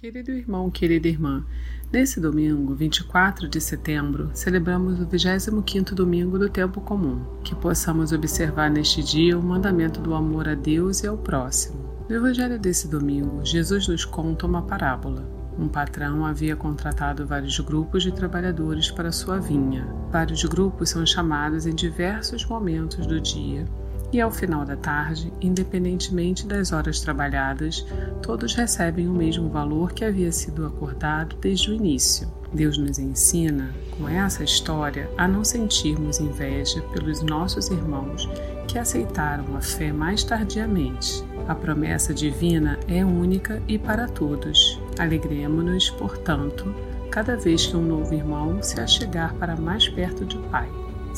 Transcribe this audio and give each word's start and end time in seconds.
Querido 0.00 0.30
irmão, 0.30 0.70
querida 0.70 1.08
irmã, 1.08 1.44
nesse 1.92 2.20
domingo, 2.20 2.72
24 2.72 3.48
de 3.48 3.60
setembro, 3.60 4.30
celebramos 4.32 5.00
o 5.00 5.04
25º 5.04 5.92
domingo 5.92 6.38
do 6.38 6.48
tempo 6.48 6.80
comum. 6.80 7.20
Que 7.42 7.52
possamos 7.52 8.12
observar 8.12 8.70
neste 8.70 9.02
dia 9.02 9.36
o 9.36 9.42
mandamento 9.42 10.00
do 10.00 10.14
amor 10.14 10.48
a 10.48 10.54
Deus 10.54 11.02
e 11.02 11.08
ao 11.08 11.18
próximo. 11.18 11.84
No 12.08 12.14
evangelho 12.14 12.60
desse 12.60 12.86
domingo, 12.86 13.44
Jesus 13.44 13.88
nos 13.88 14.04
conta 14.04 14.46
uma 14.46 14.62
parábola. 14.62 15.28
Um 15.58 15.66
patrão 15.66 16.24
havia 16.24 16.54
contratado 16.54 17.26
vários 17.26 17.58
grupos 17.58 18.04
de 18.04 18.12
trabalhadores 18.12 18.92
para 18.92 19.10
sua 19.10 19.40
vinha. 19.40 19.84
Vários 20.12 20.44
grupos 20.44 20.90
são 20.90 21.04
chamados 21.04 21.66
em 21.66 21.74
diversos 21.74 22.46
momentos 22.46 23.04
do 23.04 23.20
dia 23.20 23.66
e 24.12 24.20
ao 24.20 24.30
final 24.30 24.64
da 24.64 24.76
tarde, 24.76 25.32
independentemente 25.40 26.46
das 26.46 26.72
horas 26.72 27.00
trabalhadas, 27.00 27.84
todos 28.22 28.54
recebem 28.54 29.08
o 29.08 29.12
mesmo 29.12 29.48
valor 29.50 29.92
que 29.92 30.04
havia 30.04 30.32
sido 30.32 30.66
acordado 30.66 31.36
desde 31.36 31.70
o 31.70 31.74
início. 31.74 32.28
Deus 32.52 32.78
nos 32.78 32.98
ensina, 32.98 33.70
com 33.96 34.08
essa 34.08 34.42
história, 34.42 35.10
a 35.18 35.28
não 35.28 35.44
sentirmos 35.44 36.18
inveja 36.18 36.80
pelos 36.94 37.22
nossos 37.22 37.68
irmãos 37.68 38.26
que 38.66 38.78
aceitaram 38.78 39.56
a 39.56 39.60
fé 39.60 39.92
mais 39.92 40.24
tardiamente. 40.24 41.22
A 41.46 41.54
promessa 41.54 42.14
divina 42.14 42.78
é 42.88 43.04
única 43.04 43.62
e 43.68 43.78
para 43.78 44.08
todos. 44.08 44.80
Alegremos-nos, 44.98 45.90
portanto, 45.90 46.74
cada 47.10 47.36
vez 47.36 47.66
que 47.66 47.76
um 47.76 47.82
novo 47.82 48.14
irmão 48.14 48.62
se 48.62 48.80
achegar 48.80 49.34
para 49.34 49.56
mais 49.56 49.88
perto 49.88 50.24
do 50.24 50.38
Pai. 50.48 50.68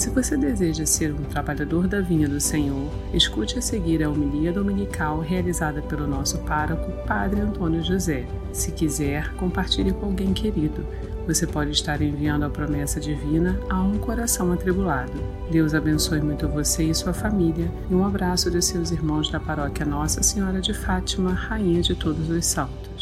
Se 0.01 0.09
você 0.09 0.35
deseja 0.35 0.87
ser 0.87 1.13
um 1.13 1.25
trabalhador 1.25 1.87
da 1.87 2.01
vinha 2.01 2.27
do 2.27 2.41
Senhor, 2.41 2.91
escute 3.13 3.59
a 3.59 3.61
seguir 3.61 4.03
a 4.03 4.09
homilia 4.09 4.51
dominical 4.51 5.21
realizada 5.21 5.83
pelo 5.83 6.07
nosso 6.07 6.39
pároco, 6.39 6.91
Padre 7.07 7.43
Antônio 7.43 7.85
José. 7.85 8.27
Se 8.51 8.73
quiser, 8.73 9.35
compartilhe 9.35 9.93
com 9.93 10.07
alguém 10.07 10.33
querido. 10.33 10.87
Você 11.27 11.47
pode 11.47 11.73
estar 11.73 12.01
enviando 12.01 12.47
a 12.47 12.49
promessa 12.49 12.99
divina 12.99 13.61
a 13.69 13.83
um 13.83 13.99
coração 13.99 14.51
atribulado. 14.51 15.13
Deus 15.51 15.75
abençoe 15.75 16.23
muito 16.23 16.49
você 16.49 16.85
e 16.85 16.95
sua 16.95 17.13
família 17.13 17.71
e 17.91 17.95
um 17.95 18.03
abraço 18.03 18.51
dos 18.51 18.65
seus 18.65 18.91
irmãos 18.91 19.31
da 19.31 19.39
paróquia 19.39 19.85
Nossa 19.85 20.23
Senhora 20.23 20.63
de 20.63 20.73
Fátima, 20.73 21.35
Rainha 21.35 21.83
de 21.83 21.95
todos 21.95 22.31
os 22.31 22.47
santos. 22.47 23.00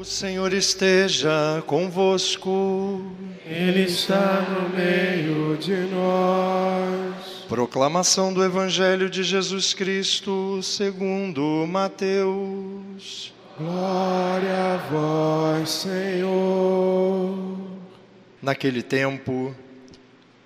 O 0.00 0.04
Senhor 0.04 0.54
esteja 0.54 1.62
convosco. 1.66 3.04
Ele 3.44 3.82
está 3.82 4.40
no 4.48 4.70
meio 4.70 5.58
de 5.58 5.74
nós. 5.94 7.44
Proclamação 7.46 8.32
do 8.32 8.42
Evangelho 8.42 9.10
de 9.10 9.22
Jesus 9.22 9.74
Cristo, 9.74 10.58
segundo 10.62 11.66
Mateus. 11.68 13.34
Glória 13.58 14.72
a 14.72 14.76
vós, 14.90 15.68
Senhor. 15.68 17.58
Naquele 18.40 18.82
tempo, 18.82 19.54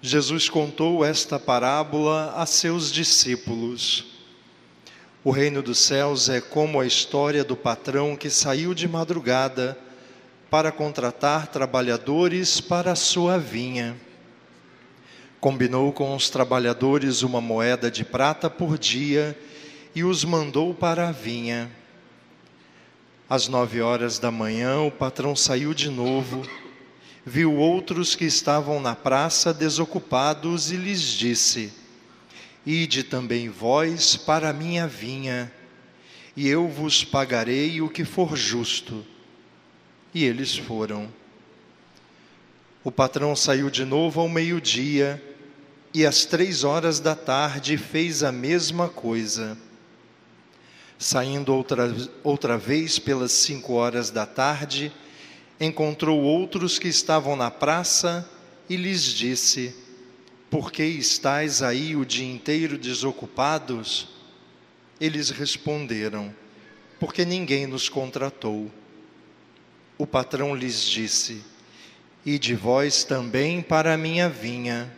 Jesus 0.03 0.49
contou 0.49 1.05
esta 1.05 1.39
parábola 1.39 2.35
a 2.37 2.45
seus 2.45 2.91
discípulos. 2.91 4.14
O 5.25 5.31
reino 5.31 5.63
dos 5.63 5.79
céus 5.79 6.29
é 6.29 6.39
como 6.39 6.79
a 6.79 6.87
história 6.87 7.43
do 7.43 7.57
patrão 7.57 8.15
que 8.15 8.29
saiu 8.29 8.75
de 8.75 8.87
madrugada 8.87 9.75
para 10.51 10.71
contratar 10.71 11.47
trabalhadores 11.47 12.61
para 12.61 12.93
a 12.93 12.95
sua 12.95 13.39
vinha. 13.39 13.97
Combinou 15.41 15.95
com 15.95 16.15
os 16.15 16.29
trabalhadores 16.29 17.23
uma 17.23 17.41
moeda 17.41 17.91
de 17.91 18.05
prata 18.05 18.51
por 18.51 18.77
dia 18.77 19.35
e 19.95 20.05
os 20.05 20.27
mandou 20.27 20.75
para 20.75 21.09
a 21.09 21.13
vinha. 21.13 21.71
Às 23.27 23.49
nove 23.49 23.81
horas 23.81 24.19
da 24.19 24.31
manhã, 24.31 24.83
o 24.83 24.91
patrão 24.91 25.35
saiu 25.35 25.73
de 25.73 25.89
novo, 25.89 26.47
viu 27.25 27.57
outros 27.57 28.15
que 28.15 28.27
estavam 28.27 28.79
na 28.79 28.95
praça 28.95 29.55
desocupados 29.55 30.71
e 30.71 30.77
lhes 30.77 31.01
disse: 31.01 31.73
Ide 32.67 33.03
também 33.03 33.49
vós 33.49 34.17
para 34.17 34.51
a 34.51 34.53
minha 34.53 34.87
vinha, 34.87 35.53
e 36.37 36.49
eu 36.49 36.69
vos 36.69 37.05
pagarei 37.05 37.83
o 37.83 37.89
que 37.89 38.05
for 38.05 38.37
justo. 38.37 39.05
E 40.15 40.25
eles 40.25 40.57
foram. 40.57 41.13
O 42.83 42.91
patrão 42.91 43.35
saiu 43.37 43.69
de 43.69 43.85
novo 43.85 44.21
ao 44.21 44.29
meio-dia 44.29 45.23
e 45.93 46.05
às 46.05 46.25
três 46.25 46.65
horas 46.65 47.01
da 47.01 47.15
tarde 47.15 47.77
fez 47.77 48.23
a 48.23 48.33
mesma 48.33 48.89
coisa. 48.89 49.57
Saindo 50.99 51.55
outra, 51.55 51.95
outra 52.23 52.59
vez 52.59 52.99
pelas 52.99 53.33
cinco 53.33 53.75
horas 53.75 54.11
da 54.11 54.27
tarde, 54.27 54.93
encontrou 55.61 56.21
outros 56.21 56.79
que 56.79 56.89
estavam 56.89 57.37
na 57.37 57.51
praça 57.51 58.29
e 58.69 58.77
lhes 58.77 59.05
disse: 59.05 59.75
Por 60.55 60.71
que 60.71 60.85
estáis 60.85 61.63
aí 61.63 61.97
o 61.97 62.07
dia 62.07 62.33
inteiro 62.33 62.79
desocupados? 62.79 64.07
Eles 65.01 65.31
responderam: 65.31 66.33
Porque 67.01 67.25
ninguém 67.25 67.67
nos 67.67 67.89
contratou. 67.89 68.71
O 69.99 70.07
patrão 70.07 70.55
lhes 70.55 70.85
disse: 70.85 71.43
E 72.25 72.39
de 72.39 72.55
vós 72.55 73.03
também 73.03 73.61
para 73.63 73.95
a 73.95 73.97
minha 73.97 74.29
vinha. 74.29 74.95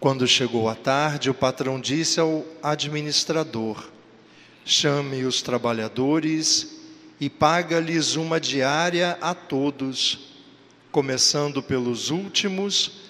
Quando 0.00 0.26
chegou 0.26 0.66
a 0.66 0.74
tarde, 0.74 1.28
o 1.28 1.34
patrão 1.34 1.78
disse 1.78 2.18
ao 2.18 2.42
administrador: 2.62 3.90
Chame 4.64 5.26
os 5.26 5.42
trabalhadores 5.42 6.80
e 7.20 7.28
paga-lhes 7.28 8.16
uma 8.16 8.40
diária 8.40 9.18
a 9.20 9.34
todos, 9.34 10.32
começando 10.90 11.62
pelos 11.62 12.08
últimos 12.08 13.09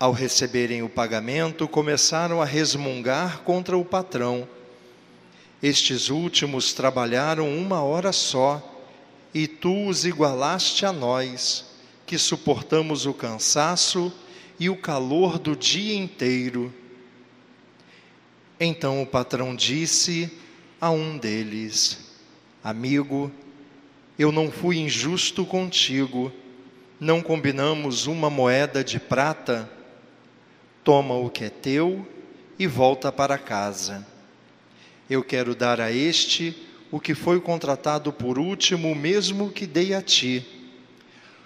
Ao 0.00 0.12
receberem 0.12 0.80
o 0.82 0.88
pagamento, 0.88 1.66
começaram 1.66 2.40
a 2.40 2.44
resmungar 2.44 3.40
contra 3.40 3.76
o 3.76 3.84
patrão. 3.84 4.46
Estes 5.60 6.08
últimos 6.08 6.72
trabalharam 6.72 7.48
uma 7.48 7.82
hora 7.82 8.12
só 8.12 8.62
e 9.34 9.48
tu 9.48 9.88
os 9.88 10.04
igualaste 10.04 10.86
a 10.86 10.92
nós, 10.92 11.64
que 12.06 12.16
suportamos 12.16 13.06
o 13.06 13.12
cansaço 13.12 14.12
e 14.60 14.70
o 14.70 14.76
calor 14.76 15.36
do 15.36 15.56
dia 15.56 15.96
inteiro. 15.96 16.72
Então 18.60 19.02
o 19.02 19.06
patrão 19.06 19.54
disse 19.54 20.30
a 20.80 20.90
um 20.90 21.18
deles: 21.18 22.14
Amigo, 22.62 23.32
eu 24.16 24.30
não 24.30 24.48
fui 24.48 24.78
injusto 24.78 25.44
contigo, 25.44 26.32
não 27.00 27.20
combinamos 27.20 28.06
uma 28.06 28.30
moeda 28.30 28.84
de 28.84 29.00
prata? 29.00 29.77
Toma 30.88 31.14
o 31.16 31.28
que 31.28 31.44
é 31.44 31.50
teu 31.50 32.08
e 32.58 32.66
volta 32.66 33.12
para 33.12 33.36
casa. 33.36 34.06
Eu 35.10 35.22
quero 35.22 35.54
dar 35.54 35.82
a 35.82 35.92
este 35.92 36.56
o 36.90 36.98
que 36.98 37.14
foi 37.14 37.42
contratado 37.42 38.10
por 38.10 38.38
último, 38.38 38.94
mesmo 38.94 39.50
que 39.50 39.66
dei 39.66 39.92
a 39.92 40.00
ti. 40.00 40.46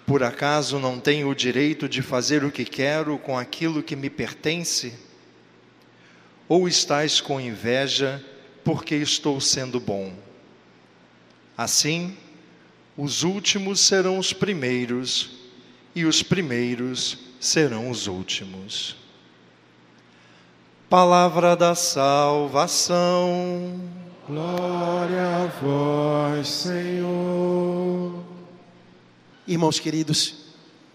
Por 0.07 0.23
acaso 0.23 0.79
não 0.79 0.97
tenho 0.97 1.27
o 1.27 1.35
direito 1.35 1.89
de 1.89 2.01
fazer 2.01 2.45
o 2.45 2.51
que 2.51 2.63
quero 2.63 3.17
com 3.17 3.37
aquilo 3.37 3.83
que 3.83 3.97
me 3.97 4.09
pertence? 4.09 4.93
Ou 6.47 6.65
estás 6.65 7.19
com 7.19 7.37
inveja 7.37 8.23
porque 8.63 8.95
estou 8.95 9.41
sendo 9.41 9.77
bom? 9.77 10.13
Assim, 11.57 12.15
os 12.95 13.23
últimos 13.23 13.81
serão 13.81 14.17
os 14.17 14.31
primeiros, 14.31 15.31
e 15.93 16.05
os 16.05 16.23
primeiros 16.23 17.17
serão 17.41 17.89
os 17.89 18.07
últimos. 18.07 19.02
Palavra 20.93 21.55
da 21.55 21.73
salvação. 21.73 23.01
Glória 24.27 25.37
a 25.37 25.47
vós, 25.59 26.47
Senhor. 26.47 28.23
Irmãos 29.47 29.79
queridos, 29.79 30.35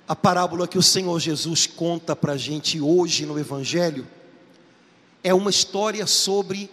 a 0.07 0.15
parábola 0.15 0.69
que 0.69 0.79
o 0.79 0.83
Senhor 0.85 1.19
Jesus 1.19 1.67
conta 1.67 2.15
para 2.15 2.35
a 2.35 2.37
gente 2.37 2.81
hoje 2.81 3.27
no 3.27 3.37
Evangelho 3.37 4.07
é 5.25 5.35
uma 5.35 5.51
história 5.51 6.07
sobre 6.07 6.71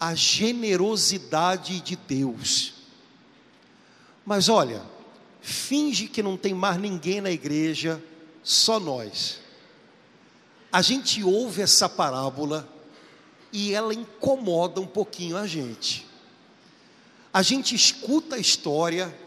a 0.00 0.16
generosidade 0.16 1.80
de 1.80 1.94
Deus. 1.94 2.74
Mas 4.24 4.48
olha, 4.48 4.82
finge 5.40 6.08
que 6.08 6.20
não 6.20 6.36
tem 6.36 6.52
mais 6.52 6.80
ninguém 6.80 7.20
na 7.20 7.30
igreja 7.30 8.02
só 8.42 8.80
nós. 8.80 9.45
A 10.76 10.82
gente 10.82 11.24
ouve 11.24 11.62
essa 11.62 11.88
parábola 11.88 12.68
e 13.50 13.72
ela 13.72 13.94
incomoda 13.94 14.78
um 14.78 14.86
pouquinho 14.86 15.34
a 15.34 15.46
gente. 15.46 16.06
A 17.32 17.40
gente 17.40 17.74
escuta 17.74 18.36
a 18.36 18.38
história 18.38 19.18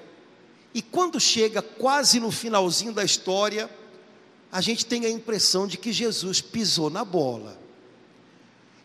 e 0.76 0.84
quando 0.84 1.20
chega 1.20 1.60
quase 1.60 2.20
no 2.20 2.30
finalzinho 2.30 2.94
da 2.94 3.04
história, 3.04 3.68
a 4.52 4.62
gente 4.62 4.86
tem 4.86 5.08
a 5.08 5.10
impressão 5.10 5.66
de 5.66 5.80
que 5.80 5.92
Jesus 5.92 6.40
pisou 6.40 6.88
na 6.88 7.04
bola. 7.04 7.60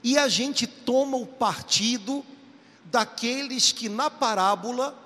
E 0.02 0.16
a 0.16 0.26
gente 0.26 0.66
toma 0.66 1.18
o 1.18 1.26
partido 1.26 2.24
daqueles 2.86 3.72
que 3.72 3.90
na 3.90 4.08
parábola 4.08 4.98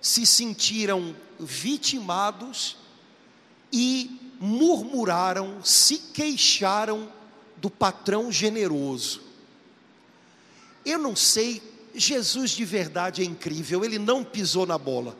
se 0.00 0.26
sentiram 0.26 1.14
vitimados 1.38 2.76
e 3.72 4.33
murmuraram, 4.44 5.64
se 5.64 5.96
queixaram 5.96 7.10
do 7.56 7.70
patrão 7.70 8.30
generoso. 8.30 9.22
Eu 10.84 10.98
não 10.98 11.16
sei, 11.16 11.62
Jesus 11.94 12.50
de 12.50 12.62
verdade 12.62 13.22
é 13.22 13.24
incrível, 13.24 13.82
ele 13.82 13.98
não 13.98 14.22
pisou 14.22 14.66
na 14.66 14.76
bola, 14.76 15.16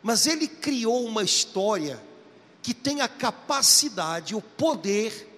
mas 0.00 0.28
ele 0.28 0.46
criou 0.46 1.04
uma 1.04 1.24
história 1.24 2.00
que 2.62 2.72
tem 2.72 3.00
a 3.00 3.08
capacidade, 3.08 4.36
o 4.36 4.40
poder 4.40 5.28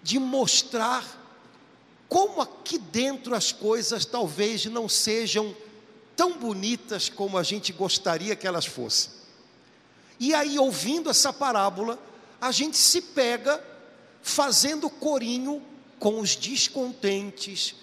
de 0.00 0.20
mostrar 0.20 1.04
como 2.08 2.40
aqui 2.40 2.78
dentro 2.78 3.34
as 3.34 3.50
coisas 3.50 4.04
talvez 4.04 4.64
não 4.66 4.88
sejam 4.88 5.56
tão 6.14 6.38
bonitas 6.38 7.08
como 7.08 7.36
a 7.36 7.42
gente 7.42 7.72
gostaria 7.72 8.36
que 8.36 8.46
elas 8.46 8.66
fossem. 8.66 9.10
E 10.20 10.32
aí, 10.34 10.56
ouvindo 10.56 11.10
essa 11.10 11.32
parábola, 11.32 11.98
a 12.42 12.50
gente 12.50 12.76
se 12.76 13.00
pega 13.00 13.62
fazendo 14.20 14.90
corinho 14.90 15.62
com 16.00 16.18
os 16.18 16.34
descontentes, 16.34 17.76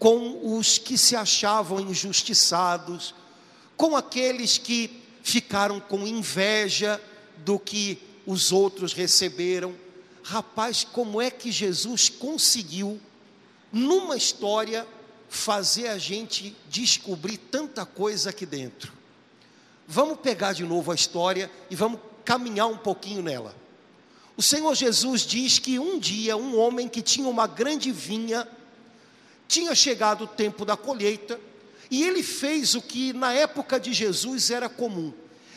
com 0.00 0.56
os 0.56 0.78
que 0.78 0.98
se 0.98 1.14
achavam 1.14 1.78
injustiçados, 1.78 3.14
com 3.76 3.96
aqueles 3.96 4.58
que 4.58 5.00
ficaram 5.22 5.78
com 5.78 6.04
inveja 6.08 7.00
do 7.36 7.56
que 7.56 8.02
os 8.26 8.50
outros 8.50 8.92
receberam. 8.92 9.76
Rapaz, 10.24 10.82
como 10.82 11.22
é 11.22 11.30
que 11.30 11.52
Jesus 11.52 12.08
conseguiu, 12.08 13.00
numa 13.70 14.16
história, 14.16 14.84
fazer 15.28 15.86
a 15.86 15.98
gente 15.98 16.56
descobrir 16.68 17.36
tanta 17.36 17.86
coisa 17.86 18.30
aqui 18.30 18.44
dentro? 18.44 18.92
Vamos 19.86 20.18
pegar 20.18 20.52
de 20.52 20.64
novo 20.64 20.90
a 20.90 20.96
história 20.96 21.48
e 21.70 21.76
vamos 21.76 22.00
caminhar 22.24 22.66
um 22.66 22.76
pouquinho 22.76 23.22
nela. 23.22 23.59
O 24.40 24.42
Senhor 24.42 24.74
Jesus 24.74 25.26
diz 25.26 25.58
que 25.58 25.78
um 25.78 25.98
dia 25.98 26.34
um 26.34 26.58
homem 26.58 26.88
que 26.88 27.02
tinha 27.02 27.28
uma 27.28 27.46
grande 27.46 27.92
vinha, 27.92 28.48
tinha 29.46 29.74
chegado 29.74 30.24
o 30.24 30.26
tempo 30.26 30.64
da 30.64 30.78
colheita, 30.78 31.38
e 31.90 32.02
ele 32.02 32.22
fez 32.22 32.74
o 32.74 32.80
que 32.80 33.12
na 33.12 33.34
época 33.34 33.78
de 33.78 33.92
Jesus 33.92 34.50
era 34.50 34.66
comum 34.66 35.12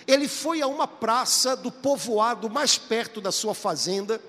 ele 0.08 0.28
foi 0.28 0.62
a 0.62 0.68
uma 0.68 0.88
praça 0.88 1.56
do 1.56 1.72
povoado 1.72 2.50
mais 2.50 2.78
perto 2.78 3.22
da 3.22 3.32
sua 3.32 3.54
fazenda 3.54 4.22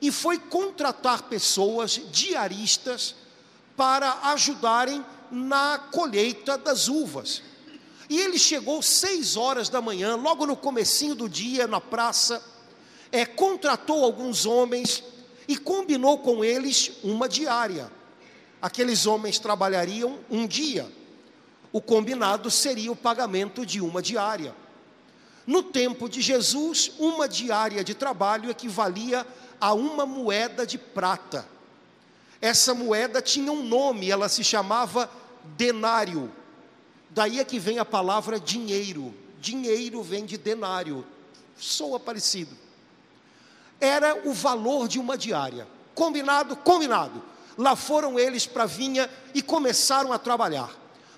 e 0.00 0.10
foi 0.10 0.38
contratar 0.38 1.24
pessoas 1.24 2.00
diaristas 2.10 3.14
para 3.76 4.30
ajudarem 4.30 5.04
na 5.30 5.78
colheita 5.78 6.58
das 6.58 6.88
uvas. 6.88 7.42
E 8.08 8.18
ele 8.18 8.38
chegou 8.38 8.82
seis 8.82 9.36
horas 9.36 9.68
da 9.68 9.80
manhã, 9.80 10.16
logo 10.16 10.46
no 10.46 10.56
comecinho 10.56 11.14
do 11.14 11.28
dia, 11.28 11.66
na 11.66 11.80
praça, 11.80 12.42
é, 13.12 13.26
contratou 13.26 14.02
alguns 14.02 14.46
homens 14.46 15.04
e 15.46 15.56
combinou 15.56 16.18
com 16.18 16.42
eles 16.42 16.92
uma 17.04 17.28
diária. 17.28 17.92
Aqueles 18.60 19.06
homens 19.06 19.38
trabalhariam 19.38 20.18
um 20.30 20.46
dia. 20.46 20.90
O 21.70 21.80
combinado 21.80 22.50
seria 22.50 22.90
o 22.90 22.96
pagamento 22.96 23.66
de 23.66 23.80
uma 23.80 24.00
diária. 24.00 24.54
No 25.46 25.62
tempo 25.62 26.08
de 26.08 26.22
Jesus, 26.22 26.92
uma 26.98 27.28
diária 27.28 27.84
de 27.84 27.94
trabalho 27.94 28.50
equivalia 28.50 29.26
a 29.60 29.74
uma 29.74 30.06
moeda 30.06 30.66
de 30.66 30.78
prata. 30.78 31.46
Essa 32.40 32.72
moeda 32.74 33.20
tinha 33.20 33.52
um 33.52 33.62
nome, 33.62 34.10
ela 34.10 34.28
se 34.28 34.42
chamava 34.42 35.10
denário. 35.56 36.32
Daí 37.10 37.40
é 37.40 37.44
que 37.44 37.58
vem 37.58 37.78
a 37.78 37.84
palavra 37.84 38.40
dinheiro. 38.40 39.14
Dinheiro 39.40 40.02
vem 40.02 40.24
de 40.24 40.38
denário. 40.38 41.04
Soa 41.56 42.00
parecido. 42.00 42.61
Era 43.82 44.16
o 44.24 44.32
valor 44.32 44.86
de 44.86 45.00
uma 45.00 45.18
diária. 45.18 45.66
Combinado? 45.92 46.54
Combinado. 46.54 47.20
Lá 47.58 47.74
foram 47.74 48.16
eles 48.16 48.46
para 48.46 48.62
a 48.62 48.66
vinha 48.66 49.10
e 49.34 49.42
começaram 49.42 50.12
a 50.12 50.18
trabalhar. 50.20 50.70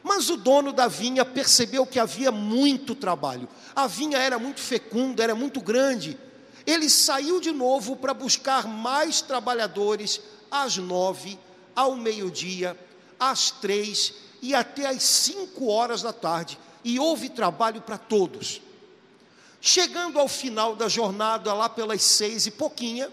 Mas 0.03 0.31
o 0.31 0.37
dono 0.39 0.73
da 0.73 0.89
vinha 0.89 1.27
percebeu 1.27 1.85
que 1.85 2.01
havia 2.01 2.33
muito 2.33 2.95
trabalho. 2.95 3.47
A 3.77 3.87
vinha 3.87 4.17
era 4.17 4.39
muito 4.39 4.61
fecunda, 4.61 5.23
era 5.23 5.35
muito 5.35 5.61
grande. 5.61 6.19
Ele 6.67 6.89
saiu 6.89 7.39
de 7.39 7.53
novo 7.53 7.97
para 7.97 8.15
buscar 8.15 8.67
mais 8.67 9.21
trabalhadores 9.21 10.23
às 10.51 10.79
nove, 10.79 11.39
ao 11.77 11.95
meio-dia, 11.95 12.75
às 13.21 13.51
três 13.51 14.15
e 14.41 14.55
até 14.55 14.87
às 14.87 15.03
cinco 15.03 15.67
horas 15.67 16.01
da 16.01 16.15
tarde. 16.15 16.59
E 16.83 16.99
houve 16.99 17.29
trabalho 17.29 17.83
para 17.83 17.99
todos. 17.99 18.63
Chegando 19.67 20.19
ao 20.19 20.29
final 20.29 20.77
da 20.77 20.89
jornada, 20.89 21.55
lá 21.55 21.71
pelas 21.71 22.03
seis 22.03 22.45
e 22.45 22.51
pouquinha, 22.51 23.11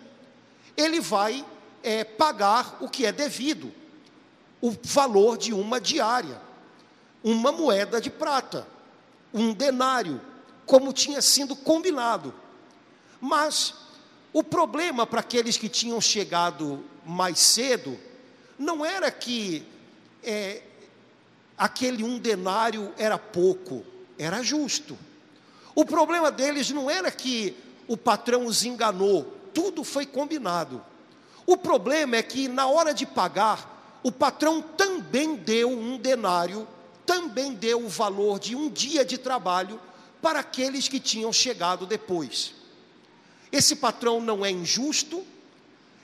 ele 0.75 0.99
vai 0.99 1.45
é, 1.81 2.03
pagar 2.03 2.77
o 2.81 2.89
que 2.89 3.05
é 3.05 3.11
devido, 3.13 3.71
o 4.59 4.75
valor 4.83 5.37
de 5.37 5.53
uma 5.53 5.79
diária 5.79 6.41
uma 7.23 7.51
moeda 7.51 8.01
de 8.01 8.09
prata, 8.09 8.67
um 9.33 9.53
denário, 9.53 10.19
como 10.65 10.91
tinha 10.91 11.21
sido 11.21 11.55
combinado. 11.55 12.33
Mas 13.19 13.73
o 14.33 14.43
problema 14.43 15.05
para 15.05 15.19
aqueles 15.19 15.57
que 15.57 15.69
tinham 15.69 16.01
chegado 16.01 16.83
mais 17.05 17.39
cedo 17.39 17.99
não 18.57 18.85
era 18.85 19.11
que 19.11 19.65
é, 20.23 20.63
aquele 21.57 22.03
um 22.03 22.17
denário 22.17 22.93
era 22.97 23.17
pouco, 23.17 23.85
era 24.17 24.41
justo. 24.41 24.97
O 25.73 25.85
problema 25.85 26.31
deles 26.31 26.69
não 26.71 26.89
era 26.89 27.11
que 27.11 27.55
o 27.87 27.95
patrão 27.97 28.45
os 28.45 28.63
enganou, 28.63 29.23
tudo 29.53 29.83
foi 29.83 30.05
combinado. 30.05 30.83
O 31.45 31.57
problema 31.57 32.17
é 32.17 32.23
que 32.23 32.47
na 32.47 32.67
hora 32.67 32.93
de 32.93 33.05
pagar, 33.05 33.99
o 34.03 34.11
patrão 34.11 34.61
também 34.61 35.35
deu 35.35 35.69
um 35.69 35.97
denário 35.97 36.67
também 37.11 37.53
deu 37.53 37.83
o 37.83 37.89
valor 37.89 38.39
de 38.39 38.55
um 38.55 38.69
dia 38.69 39.03
de 39.03 39.17
trabalho 39.17 39.79
para 40.21 40.39
aqueles 40.39 40.87
que 40.87 40.97
tinham 40.97 41.33
chegado 41.33 41.85
depois. 41.85 42.53
Esse 43.51 43.75
patrão 43.75 44.21
não 44.21 44.45
é 44.45 44.49
injusto, 44.49 45.25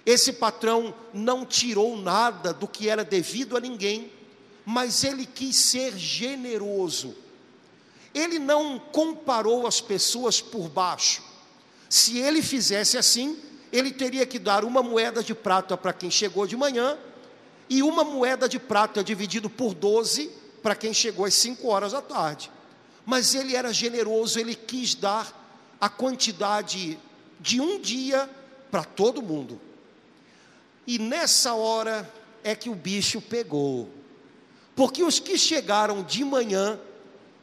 esse 0.06 0.34
patrão 0.34 0.94
não 1.14 1.46
tirou 1.46 1.96
nada 1.98 2.54
do 2.54 2.68
que 2.68 2.90
era 2.90 3.06
devido 3.06 3.56
a 3.56 3.60
ninguém, 3.62 4.12
mas 4.66 5.06
ele 5.06 5.26
quis 5.26 5.56
ser 5.56 5.98
generoso. 5.98 7.16
Ele 8.14 8.40
não 8.40 8.80
comparou 8.80 9.68
as 9.68 9.82
pessoas 9.82 10.42
por 10.42 10.70
baixo. 10.70 11.22
Se 11.90 12.18
ele 12.18 12.42
fizesse 12.42 12.98
assim, 12.98 13.38
ele 13.72 13.92
teria 13.92 14.26
que 14.26 14.40
dar 14.40 14.64
uma 14.64 14.82
moeda 14.82 15.24
de 15.24 15.34
prata 15.34 15.78
para 15.78 15.94
quem 15.94 16.10
chegou 16.10 16.48
de 16.48 16.56
manhã 16.56 16.98
e 17.70 17.84
uma 17.84 18.04
moeda 18.04 18.48
de 18.48 18.60
prata 18.60 19.04
dividido 19.04 19.50
por 19.50 19.74
12 19.74 20.32
para 20.62 20.76
quem 20.76 20.94
chegou 20.94 21.26
às 21.26 21.34
5 21.34 21.68
horas 21.68 21.92
da 21.92 22.02
tarde. 22.02 22.52
Mas 23.06 23.36
ele 23.36 23.56
era 23.56 23.72
generoso, 23.72 24.40
ele 24.40 24.56
quis 24.56 24.96
dar 24.96 25.34
a 25.80 25.88
quantidade 25.90 27.00
de 27.40 27.62
um 27.62 27.80
dia 27.80 28.30
para 28.72 28.84
todo 28.84 29.22
mundo. 29.22 29.62
E 30.86 30.98
nessa 30.98 31.54
hora 31.54 32.12
é 32.44 32.56
que 32.56 32.70
o 32.70 32.76
bicho 32.76 33.22
pegou. 33.22 33.90
Porque 34.76 35.04
os 35.04 35.20
que 35.20 35.38
chegaram 35.38 36.04
de 36.04 36.24
manhã 36.24 36.80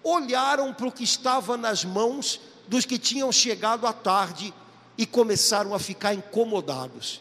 olharam 0.05 0.73
para 0.73 0.87
o 0.87 0.93
que 0.93 1.03
estava 1.03 1.57
nas 1.57 1.85
mãos 1.85 2.41
dos 2.69 2.85
que 2.85 2.99
tinham 2.99 3.33
chegado 3.33 3.87
à 3.87 3.93
tarde 3.93 4.53
e 4.97 5.07
começaram 5.07 5.75
a 5.75 5.79
ficar 5.79 6.15
incomodados. 6.15 7.21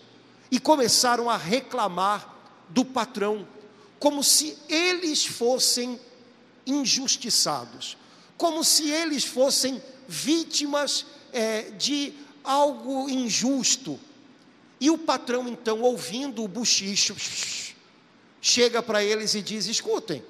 E 0.51 0.59
começaram 0.59 1.29
a 1.29 1.37
reclamar 1.37 2.31
do 2.69 2.85
patrão 2.85 3.47
como 3.99 4.23
se 4.23 4.57
eles 4.67 5.25
fossem 5.25 5.99
injustiçados, 6.67 7.97
como 8.37 8.63
se 8.63 8.89
eles 8.89 9.23
fossem 9.23 9.81
vítimas 10.07 11.05
é, 11.31 11.71
de 11.71 12.13
algo 12.43 13.09
injusto. 13.09 13.99
E 14.79 14.89
o 14.89 14.97
patrão, 14.97 15.47
então, 15.47 15.81
ouvindo 15.81 16.43
o 16.43 16.47
buchicho, 16.47 17.15
chega 18.41 18.83
para 18.83 19.03
eles 19.03 19.33
e 19.33 19.41
diz: 19.41 19.67
escutem, 19.67 20.21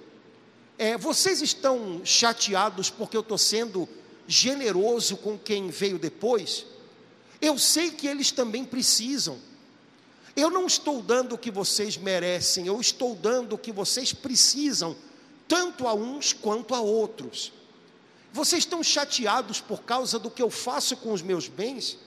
é, 0.78 0.98
vocês 0.98 1.42
estão 1.42 2.02
chateados 2.04 2.90
porque 2.90 3.16
eu 3.16 3.22
estou 3.22 3.38
sendo 3.38 3.88
generoso 4.28 5.18
com 5.18 5.38
quem 5.38 5.70
veio 5.70 6.00
depois? 6.00 6.66
Eu 7.42 7.60
sei 7.60 7.92
que 7.92 8.08
eles 8.08 8.32
também 8.32 8.66
precisam. 8.66 9.38
Eu 10.36 10.50
não 10.50 10.66
estou 10.66 11.02
dando 11.02 11.36
o 11.36 11.38
que 11.38 11.52
vocês 11.52 11.96
merecem, 11.96 12.66
eu 12.66 12.82
estou 12.82 13.16
dando 13.16 13.54
o 13.54 13.58
que 13.58 13.72
vocês 13.72 14.14
precisam, 14.14 14.96
tanto 15.48 15.88
a 15.88 15.94
uns 15.94 16.34
quanto 16.34 16.74
a 16.74 16.80
outros. 16.80 17.54
Vocês 18.32 18.64
estão 18.64 18.82
chateados 18.82 19.62
por 19.62 19.84
causa 19.84 20.18
do 20.18 20.32
que 20.32 20.42
eu 20.42 20.50
faço 20.50 20.98
com 20.98 21.14
os 21.14 21.22
meus 21.22 21.48
bens? 21.48 22.00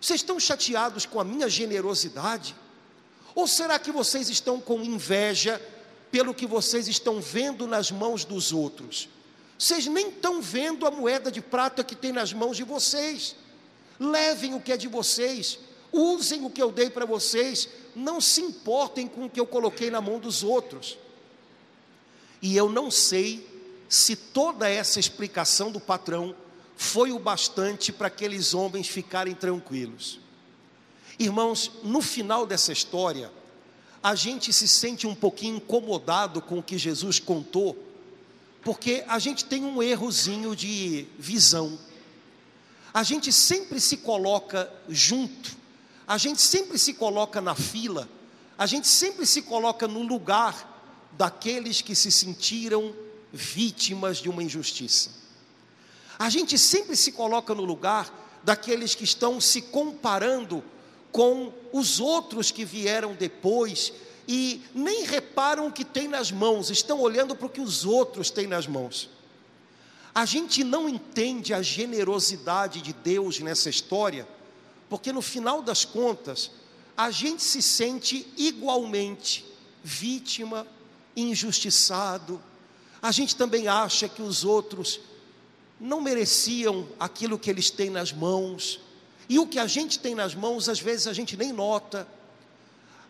Vocês 0.00 0.18
estão 0.18 0.40
chateados 0.40 1.06
com 1.06 1.20
a 1.20 1.24
minha 1.24 1.48
generosidade? 1.48 2.56
Ou 3.32 3.46
será 3.46 3.78
que 3.78 3.92
vocês 3.92 4.28
estão 4.28 4.60
com 4.60 4.82
inveja 4.82 5.62
pelo 6.12 6.34
que 6.34 6.46
vocês 6.46 6.86
estão 6.86 7.20
vendo 7.20 7.66
nas 7.66 7.90
mãos 7.90 8.24
dos 8.24 8.52
outros? 8.52 9.08
Vocês 9.58 9.86
nem 9.86 10.10
estão 10.10 10.42
vendo 10.42 10.86
a 10.86 10.90
moeda 10.90 11.32
de 11.32 11.40
prata 11.40 11.82
que 11.82 11.96
tem 11.96 12.12
nas 12.12 12.32
mãos 12.32 12.56
de 12.56 12.64
vocês. 12.64 13.34
Levem 13.98 14.54
o 14.54 14.60
que 14.60 14.72
é 14.72 14.76
de 14.76 14.88
vocês, 14.88 15.58
usem 15.90 16.44
o 16.44 16.50
que 16.50 16.62
eu 16.62 16.70
dei 16.70 16.90
para 16.90 17.06
vocês, 17.06 17.68
não 17.96 18.20
se 18.20 18.42
importem 18.42 19.08
com 19.08 19.24
o 19.24 19.30
que 19.30 19.40
eu 19.40 19.46
coloquei 19.46 19.90
na 19.90 20.00
mão 20.00 20.18
dos 20.18 20.42
outros. 20.42 20.98
E 22.42 22.56
eu 22.56 22.68
não 22.68 22.90
sei 22.90 23.48
se 23.88 24.14
toda 24.14 24.68
essa 24.68 25.00
explicação 25.00 25.70
do 25.70 25.80
patrão 25.80 26.34
foi 26.76 27.12
o 27.12 27.18
bastante 27.18 27.92
para 27.92 28.08
aqueles 28.08 28.52
homens 28.52 28.88
ficarem 28.88 29.34
tranquilos. 29.34 30.20
Irmãos, 31.18 31.70
no 31.84 32.02
final 32.02 32.44
dessa 32.44 32.72
história, 32.72 33.30
a 34.02 34.14
gente 34.14 34.52
se 34.52 34.66
sente 34.66 35.06
um 35.06 35.14
pouquinho 35.14 35.56
incomodado 35.56 36.42
com 36.42 36.58
o 36.58 36.62
que 36.62 36.76
Jesus 36.76 37.20
contou, 37.20 37.76
porque 38.62 39.04
a 39.06 39.18
gente 39.18 39.44
tem 39.44 39.64
um 39.64 39.82
errozinho 39.82 40.56
de 40.56 41.06
visão. 41.18 41.78
A 42.92 43.02
gente 43.02 43.32
sempre 43.32 43.80
se 43.80 43.98
coloca 43.98 44.70
junto, 44.88 45.56
a 46.06 46.18
gente 46.18 46.42
sempre 46.42 46.78
se 46.78 46.94
coloca 46.94 47.40
na 47.40 47.54
fila, 47.54 48.08
a 48.58 48.66
gente 48.66 48.88
sempre 48.88 49.24
se 49.24 49.42
coloca 49.42 49.86
no 49.86 50.02
lugar 50.02 50.68
daqueles 51.12 51.80
que 51.80 51.94
se 51.94 52.10
sentiram 52.10 52.94
vítimas 53.32 54.18
de 54.18 54.28
uma 54.28 54.42
injustiça. 54.42 55.10
A 56.18 56.28
gente 56.28 56.58
sempre 56.58 56.96
se 56.96 57.12
coloca 57.12 57.54
no 57.54 57.64
lugar 57.64 58.12
daqueles 58.42 58.94
que 58.94 59.04
estão 59.04 59.40
se 59.40 59.62
comparando 59.62 60.62
com 61.12 61.52
os 61.72 62.00
outros 62.00 62.50
que 62.50 62.64
vieram 62.64 63.14
depois 63.14 63.92
e 64.26 64.62
nem 64.74 65.04
reparam 65.04 65.66
o 65.66 65.72
que 65.72 65.84
tem 65.84 66.08
nas 66.08 66.32
mãos, 66.32 66.70
estão 66.70 67.00
olhando 67.00 67.36
para 67.36 67.46
o 67.46 67.50
que 67.50 67.60
os 67.60 67.84
outros 67.84 68.30
têm 68.30 68.46
nas 68.46 68.66
mãos. 68.66 69.10
A 70.14 70.24
gente 70.24 70.64
não 70.64 70.88
entende 70.88 71.54
a 71.54 71.62
generosidade 71.62 72.80
de 72.80 72.92
Deus 72.92 73.38
nessa 73.40 73.70
história, 73.70 74.26
porque 74.88 75.12
no 75.12 75.22
final 75.22 75.62
das 75.62 75.84
contas, 75.84 76.50
a 76.96 77.10
gente 77.10 77.42
se 77.42 77.62
sente 77.62 78.26
igualmente 78.36 79.44
vítima, 79.82 80.66
injustiçado, 81.16 82.40
a 83.00 83.10
gente 83.10 83.34
também 83.34 83.68
acha 83.68 84.08
que 84.08 84.22
os 84.22 84.44
outros 84.44 85.00
não 85.80 86.00
mereciam 86.00 86.86
aquilo 87.00 87.38
que 87.38 87.50
eles 87.50 87.70
têm 87.70 87.90
nas 87.90 88.12
mãos. 88.12 88.78
E 89.28 89.38
o 89.38 89.46
que 89.46 89.58
a 89.58 89.66
gente 89.66 89.98
tem 89.98 90.14
nas 90.14 90.34
mãos, 90.34 90.68
às 90.68 90.80
vezes 90.80 91.06
a 91.06 91.12
gente 91.12 91.36
nem 91.36 91.52
nota. 91.52 92.06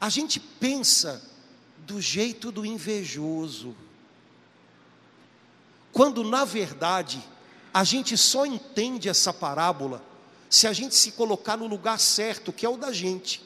A 0.01 0.09
gente 0.09 0.39
pensa 0.39 1.23
do 1.79 2.01
jeito 2.01 2.53
do 2.53 2.65
invejoso. 2.65 3.75
Quando 5.93 6.25
na 6.25 6.45
verdade 6.45 7.23
a 7.73 7.85
gente 7.85 8.17
só 8.17 8.47
entende 8.47 9.09
essa 9.09 9.33
parábola 9.33 10.03
se 10.49 10.67
a 10.67 10.73
gente 10.73 10.95
se 10.95 11.13
colocar 11.13 11.57
no 11.57 11.67
lugar 11.67 11.99
certo, 11.99 12.53
que 12.53 12.67
é 12.67 12.69
o 12.69 12.77
da 12.77 12.93
gente, 12.93 13.43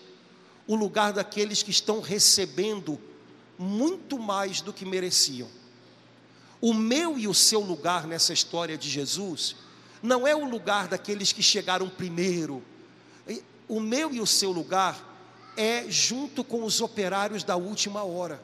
o 0.66 0.74
lugar 0.74 1.12
daqueles 1.12 1.62
que 1.62 1.70
estão 1.70 2.00
recebendo 2.00 3.00
muito 3.58 4.18
mais 4.18 4.60
do 4.60 4.72
que 4.72 4.84
mereciam. 4.84 5.48
O 6.60 6.74
meu 6.74 7.16
e 7.18 7.28
o 7.28 7.34
seu 7.34 7.60
lugar 7.60 8.06
nessa 8.06 8.32
história 8.32 8.76
de 8.76 8.88
Jesus 8.88 9.54
não 10.02 10.26
é 10.26 10.34
o 10.34 10.44
lugar 10.44 10.88
daqueles 10.88 11.32
que 11.32 11.42
chegaram 11.42 11.88
primeiro. 11.88 12.62
O 13.68 13.80
meu 13.80 14.12
e 14.14 14.20
o 14.20 14.26
seu 14.26 14.52
lugar 14.52 15.14
é 15.56 15.86
junto 15.88 16.44
com 16.44 16.64
os 16.64 16.80
operários 16.80 17.42
da 17.42 17.56
última 17.56 18.04
hora. 18.04 18.42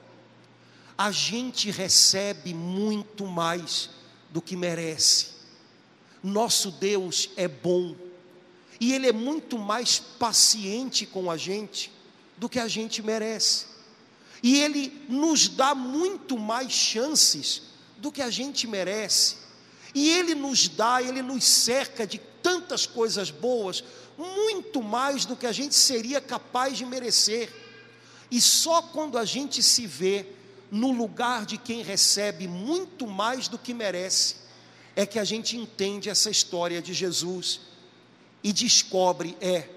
A 0.96 1.10
gente 1.10 1.70
recebe 1.70 2.52
muito 2.54 3.26
mais 3.26 3.90
do 4.30 4.40
que 4.40 4.56
merece. 4.56 5.28
Nosso 6.22 6.70
Deus 6.70 7.30
é 7.36 7.48
bom 7.48 7.94
e 8.82 8.92
Ele 8.92 9.06
é 9.06 9.12
muito 9.12 9.58
mais 9.58 10.00
paciente 10.00 11.06
com 11.06 11.30
a 11.30 11.36
gente 11.36 11.92
do 12.36 12.48
que 12.48 12.58
a 12.58 12.66
gente 12.66 13.00
merece. 13.00 13.66
E 14.42 14.60
Ele 14.60 15.04
nos 15.08 15.48
dá 15.48 15.72
muito 15.72 16.36
mais 16.36 16.72
chances 16.72 17.62
do 17.98 18.10
que 18.10 18.20
a 18.20 18.28
gente 18.28 18.66
merece. 18.66 19.36
E 19.94 20.10
Ele 20.10 20.34
nos 20.34 20.68
dá, 20.68 21.02
Ele 21.02 21.22
nos 21.22 21.44
cerca 21.44 22.06
de 22.06 22.18
tantas 22.42 22.86
coisas 22.86 23.30
boas, 23.30 23.84
muito 24.16 24.82
mais 24.82 25.24
do 25.24 25.36
que 25.36 25.46
a 25.46 25.52
gente 25.52 25.74
seria 25.74 26.20
capaz 26.20 26.76
de 26.76 26.84
merecer. 26.84 27.52
E 28.30 28.40
só 28.40 28.82
quando 28.82 29.18
a 29.18 29.24
gente 29.24 29.62
se 29.62 29.86
vê 29.86 30.26
no 30.70 30.90
lugar 30.90 31.44
de 31.44 31.58
quem 31.58 31.82
recebe 31.82 32.48
muito 32.48 33.06
mais 33.06 33.46
do 33.46 33.58
que 33.58 33.74
merece, 33.74 34.36
é 34.96 35.04
que 35.04 35.18
a 35.18 35.24
gente 35.24 35.56
entende 35.56 36.08
essa 36.08 36.30
história 36.30 36.80
de 36.80 36.94
Jesus 36.94 37.60
e 38.42 38.52
descobre: 38.52 39.36
é, 39.40 39.68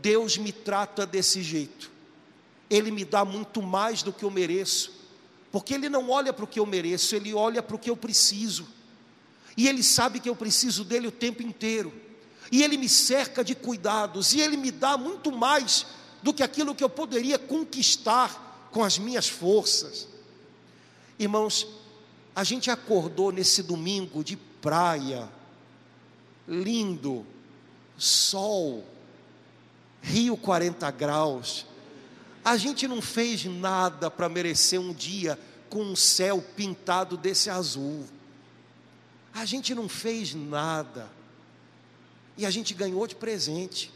Deus 0.00 0.36
me 0.36 0.52
trata 0.52 1.06
desse 1.06 1.42
jeito, 1.42 1.90
Ele 2.68 2.90
me 2.90 3.04
dá 3.04 3.24
muito 3.24 3.62
mais 3.62 4.02
do 4.02 4.12
que 4.12 4.24
eu 4.24 4.30
mereço, 4.30 4.92
porque 5.50 5.74
Ele 5.74 5.88
não 5.88 6.10
olha 6.10 6.32
para 6.32 6.44
o 6.44 6.48
que 6.48 6.60
eu 6.60 6.66
mereço, 6.66 7.16
Ele 7.16 7.32
olha 7.32 7.62
para 7.62 7.76
o 7.76 7.78
que 7.78 7.90
eu 7.90 7.96
preciso, 7.96 8.68
e 9.56 9.68
Ele 9.68 9.82
sabe 9.82 10.20
que 10.20 10.28
eu 10.28 10.36
preciso 10.36 10.84
dele 10.84 11.08
o 11.08 11.12
tempo 11.12 11.42
inteiro, 11.42 11.92
e 12.50 12.62
Ele 12.62 12.76
me 12.76 12.88
cerca 12.88 13.44
de 13.44 13.54
cuidados, 13.54 14.32
e 14.32 14.40
Ele 14.40 14.56
me 14.56 14.70
dá 14.70 14.96
muito 14.96 15.32
mais 15.32 15.86
do 16.22 16.32
que 16.32 16.42
aquilo 16.42 16.74
que 16.74 16.84
eu 16.84 16.88
poderia 16.88 17.38
conquistar 17.38 18.68
com 18.70 18.82
as 18.82 18.98
minhas 18.98 19.28
forças. 19.28 20.08
Irmãos, 21.18 21.66
a 22.34 22.44
gente 22.44 22.70
acordou 22.70 23.30
nesse 23.30 23.62
domingo 23.62 24.24
de 24.24 24.36
praia, 24.36 25.28
lindo, 26.48 27.26
sol, 27.98 28.84
Rio 30.00 30.36
40 30.36 30.90
graus, 30.90 31.66
a 32.44 32.56
gente 32.56 32.88
não 32.88 33.00
fez 33.00 33.44
nada 33.44 34.10
para 34.10 34.28
merecer 34.28 34.80
um 34.80 34.92
dia 34.92 35.38
com 35.70 35.84
um 35.84 35.96
céu 35.96 36.44
pintado 36.56 37.16
desse 37.16 37.48
azul. 37.48 38.04
A 39.34 39.44
gente 39.44 39.74
não 39.74 39.88
fez 39.88 40.34
nada. 40.34 41.10
E 42.36 42.46
a 42.46 42.50
gente 42.50 42.74
ganhou 42.74 43.06
de 43.06 43.14
presente. 43.14 43.92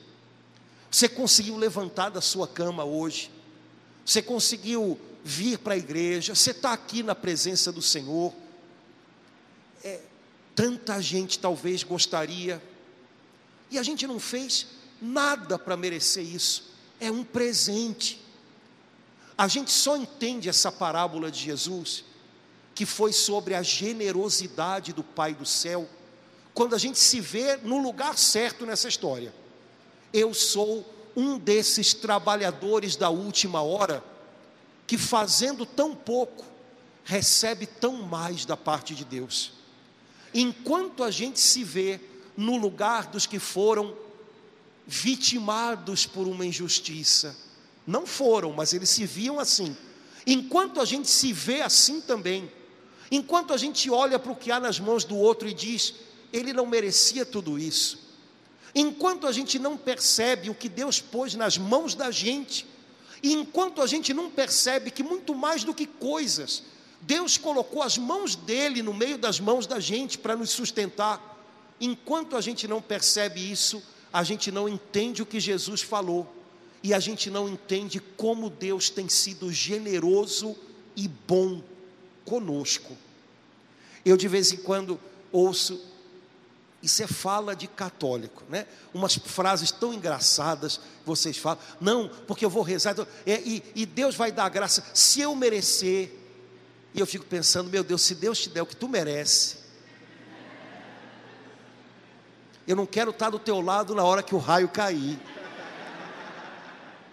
Você 0.90 1.09
conseguiu 1.09 1.57
levantar 1.57 2.11
da 2.11 2.21
sua 2.21 2.47
cama 2.47 2.85
hoje. 2.85 3.31
Você 4.05 4.23
conseguiu 4.23 4.99
vir 5.25 5.59
para 5.59 5.75
a 5.75 5.76
igreja. 5.76 6.35
Você 6.35 6.52
está 6.52 6.73
aqui 6.73 7.02
na 7.02 7.14
presença 7.14 7.73
do 7.73 7.83
Senhor. 7.83 8.33
É, 9.83 10.00
tanta 10.55 11.00
gente 11.02 11.38
talvez 11.38 11.83
gostaria. 11.83 12.62
E 13.71 13.78
a 13.78 13.83
gente 13.83 14.07
não 14.07 14.19
fez 14.19 14.66
nada 15.00 15.59
para 15.59 15.76
merecer 15.76 16.25
isso. 16.25 16.71
É 17.00 17.11
um 17.11 17.25
presente. 17.25 18.23
A 19.37 19.49
gente 19.49 19.71
só 19.71 19.97
entende 19.97 20.49
essa 20.49 20.73
parábola 20.73 21.31
de 21.31 21.40
Jesus, 21.40 22.05
que 22.76 22.85
foi 22.85 23.11
sobre 23.11 23.54
a 23.54 23.62
generosidade 23.62 24.92
do 24.92 25.02
Pai 25.02 25.33
do 25.33 25.47
céu, 25.47 25.88
quando 26.52 26.75
a 26.75 26.78
gente 26.78 26.99
se 26.99 27.23
vê 27.23 27.56
no 27.56 27.78
lugar 27.78 28.18
certo 28.18 28.66
nessa 28.66 28.87
história. 28.87 29.35
Eu 30.12 30.35
sou 30.35 30.85
um 31.16 31.38
desses 31.38 31.95
trabalhadores 31.95 32.95
da 32.95 33.09
última 33.09 33.62
hora, 33.62 34.04
que 34.87 34.99
fazendo 34.99 35.64
tão 35.64 35.97
pouco, 35.97 36.45
recebe 37.02 37.66
tão 37.66 38.02
mais 38.02 38.45
da 38.45 38.59
parte 38.59 38.95
de 38.95 39.06
Deus. 39.06 39.52
Enquanto 40.35 41.02
a 41.02 41.11
gente 41.11 41.40
se 41.40 41.64
vê 41.64 41.99
no 42.37 42.59
lugar 42.59 43.06
dos 43.06 43.25
que 43.26 43.38
foram 43.38 43.97
vitimados 44.87 46.04
por 46.04 46.28
uma 46.28 46.45
injustiça, 46.45 47.35
não 47.87 48.06
foram, 48.06 48.52
mas 48.52 48.75
eles 48.75 48.90
se 48.90 49.06
viam 49.06 49.40
assim. 49.40 49.75
Enquanto 50.26 50.78
a 50.78 50.85
gente 50.85 51.09
se 51.09 51.33
vê 51.33 51.62
assim 51.62 52.02
também, 52.02 52.50
enquanto 53.11 53.53
a 53.53 53.57
gente 53.57 53.91
olha 53.91 54.19
para 54.19 54.33
o 54.33 54.37
que 54.37 54.51
há 54.51 54.59
nas 54.59 54.81
mãos 54.81 55.05
do 55.05 55.17
outro 55.17 55.49
e 55.49 55.55
diz, 55.55 55.95
ele 56.33 56.53
não 56.53 56.67
merecia 56.67 57.25
tudo 57.25 57.59
isso. 57.59 57.99
Enquanto 58.75 59.27
a 59.27 59.33
gente 59.33 59.59
não 59.59 59.77
percebe 59.77 60.51
o 60.51 60.55
que 60.55 60.69
Deus 60.69 61.01
pôs 61.01 61.35
nas 61.35 61.57
mãos 61.57 61.95
da 61.95 62.11
gente, 62.11 62.67
e 63.23 63.33
enquanto 63.33 63.81
a 63.81 63.87
gente 63.87 64.13
não 64.13 64.31
percebe 64.31 64.91
que 64.91 65.03
muito 65.03 65.35
mais 65.35 65.65
do 65.65 65.73
que 65.73 65.87
coisas, 65.87 66.63
Deus 67.01 67.39
colocou 67.39 67.83
as 67.83 67.97
mãos 67.97 68.35
dele 68.35 68.83
no 68.83 68.93
meio 68.93 69.17
das 69.17 69.41
mãos 69.41 69.67
da 69.67 69.81
gente 69.81 70.19
para 70.19 70.37
nos 70.37 70.51
sustentar. 70.51 71.35
Enquanto 71.81 72.37
a 72.37 72.41
gente 72.41 72.69
não 72.69 72.83
percebe 72.83 73.51
isso, 73.51 73.83
a 74.13 74.23
gente 74.23 74.51
não 74.51 74.69
entende 74.69 75.23
o 75.23 75.27
que 75.27 75.41
Jesus 75.41 75.83
falou 75.83 76.35
e 76.83 76.95
a 76.95 77.01
gente 77.01 77.31
não 77.31 77.49
entende 77.49 78.01
como 78.17 78.51
Deus 78.51 78.91
tem 78.91 79.09
sido 79.09 79.53
generoso 79.53 80.57
e 80.95 81.09
bom 81.09 81.63
conosco. 82.26 82.95
Eu 84.04 84.16
de 84.16 84.28
vez 84.28 84.52
em 84.52 84.59
quando 84.59 85.00
ouço, 85.33 85.80
isso 86.83 87.02
é 87.02 87.06
fala 87.06 87.56
de 87.56 87.66
católico, 87.66 88.42
né? 88.49 88.66
Umas 88.92 89.16
frases 89.16 89.71
tão 89.71 89.95
engraçadas 89.95 90.80
vocês 91.04 91.38
falam, 91.38 91.59
não, 91.80 92.09
porque 92.26 92.45
eu 92.45 92.50
vou 92.50 92.62
rezar, 92.62 92.92
então, 92.92 93.06
é, 93.25 93.40
e, 93.40 93.62
e 93.75 93.87
Deus 93.87 94.14
vai 94.14 94.30
dar 94.30 94.49
graça, 94.49 94.85
se 94.92 95.21
eu 95.21 95.35
merecer, 95.35 96.12
e 96.92 97.00
eu 97.00 97.06
fico 97.06 97.25
pensando, 97.25 97.71
meu 97.71 97.85
Deus, 97.85 98.02
se 98.02 98.14
Deus 98.14 98.38
te 98.38 98.49
der 98.49 98.62
o 98.62 98.66
que 98.66 98.76
tu 98.76 98.88
merece, 98.88 99.56
eu 102.66 102.75
não 102.75 102.87
quero 102.87 103.11
estar 103.11 103.30
do 103.30 103.38
teu 103.38 103.61
lado 103.61 103.95
na 103.95 104.02
hora 104.02 104.23
que 104.23 104.35
o 104.35 104.38
raio 104.38 104.68
cair. 104.68 105.18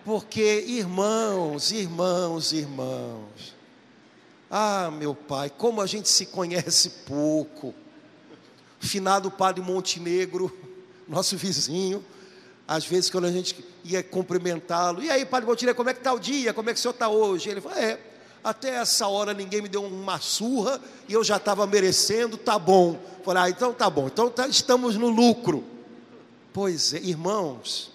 Porque, 0.03 0.65
irmãos, 0.67 1.71
irmãos, 1.71 2.51
irmãos, 2.51 3.55
ah, 4.55 4.91
meu 4.91 5.15
pai, 5.15 5.49
como 5.49 5.81
a 5.81 5.87
gente 5.87 6.07
se 6.07 6.27
conhece 6.27 6.87
pouco. 7.07 7.73
Finado 8.79 9.31
Padre 9.31 9.63
Montenegro, 9.63 10.55
nosso 11.09 11.35
vizinho, 11.35 12.05
às 12.67 12.85
vezes 12.85 13.09
quando 13.09 13.25
a 13.25 13.31
gente 13.31 13.65
ia 13.83 14.03
cumprimentá-lo, 14.03 15.01
e 15.01 15.09
aí, 15.09 15.25
Padre 15.25 15.49
Montenegro, 15.49 15.75
como 15.75 15.89
é 15.89 15.93
que 15.95 16.01
está 16.01 16.13
o 16.13 16.19
dia? 16.19 16.53
Como 16.53 16.69
é 16.69 16.73
que 16.73 16.77
o 16.77 16.81
senhor 16.83 16.93
está 16.93 17.09
hoje? 17.09 17.49
Ele 17.49 17.61
falou, 17.61 17.75
é, 17.79 17.99
até 18.43 18.75
essa 18.75 19.07
hora 19.07 19.33
ninguém 19.33 19.59
me 19.59 19.67
deu 19.67 19.83
uma 19.85 20.19
surra 20.19 20.79
e 21.09 21.13
eu 21.13 21.23
já 21.23 21.37
estava 21.37 21.65
merecendo, 21.65 22.37
tá 22.37 22.59
bom. 22.59 22.99
Falei, 23.25 23.41
ah, 23.41 23.49
então 23.49 23.73
tá 23.73 23.89
bom, 23.89 24.05
então 24.05 24.29
tá, 24.29 24.47
estamos 24.47 24.95
no 24.95 25.09
lucro. 25.09 25.63
Pois 26.53 26.93
é, 26.93 26.99
irmãos, 26.99 27.91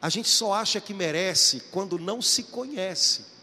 a 0.00 0.08
gente 0.08 0.28
só 0.28 0.52
acha 0.52 0.80
que 0.80 0.94
merece 0.94 1.64
quando 1.72 1.98
não 1.98 2.22
se 2.22 2.44
conhece. 2.44 3.34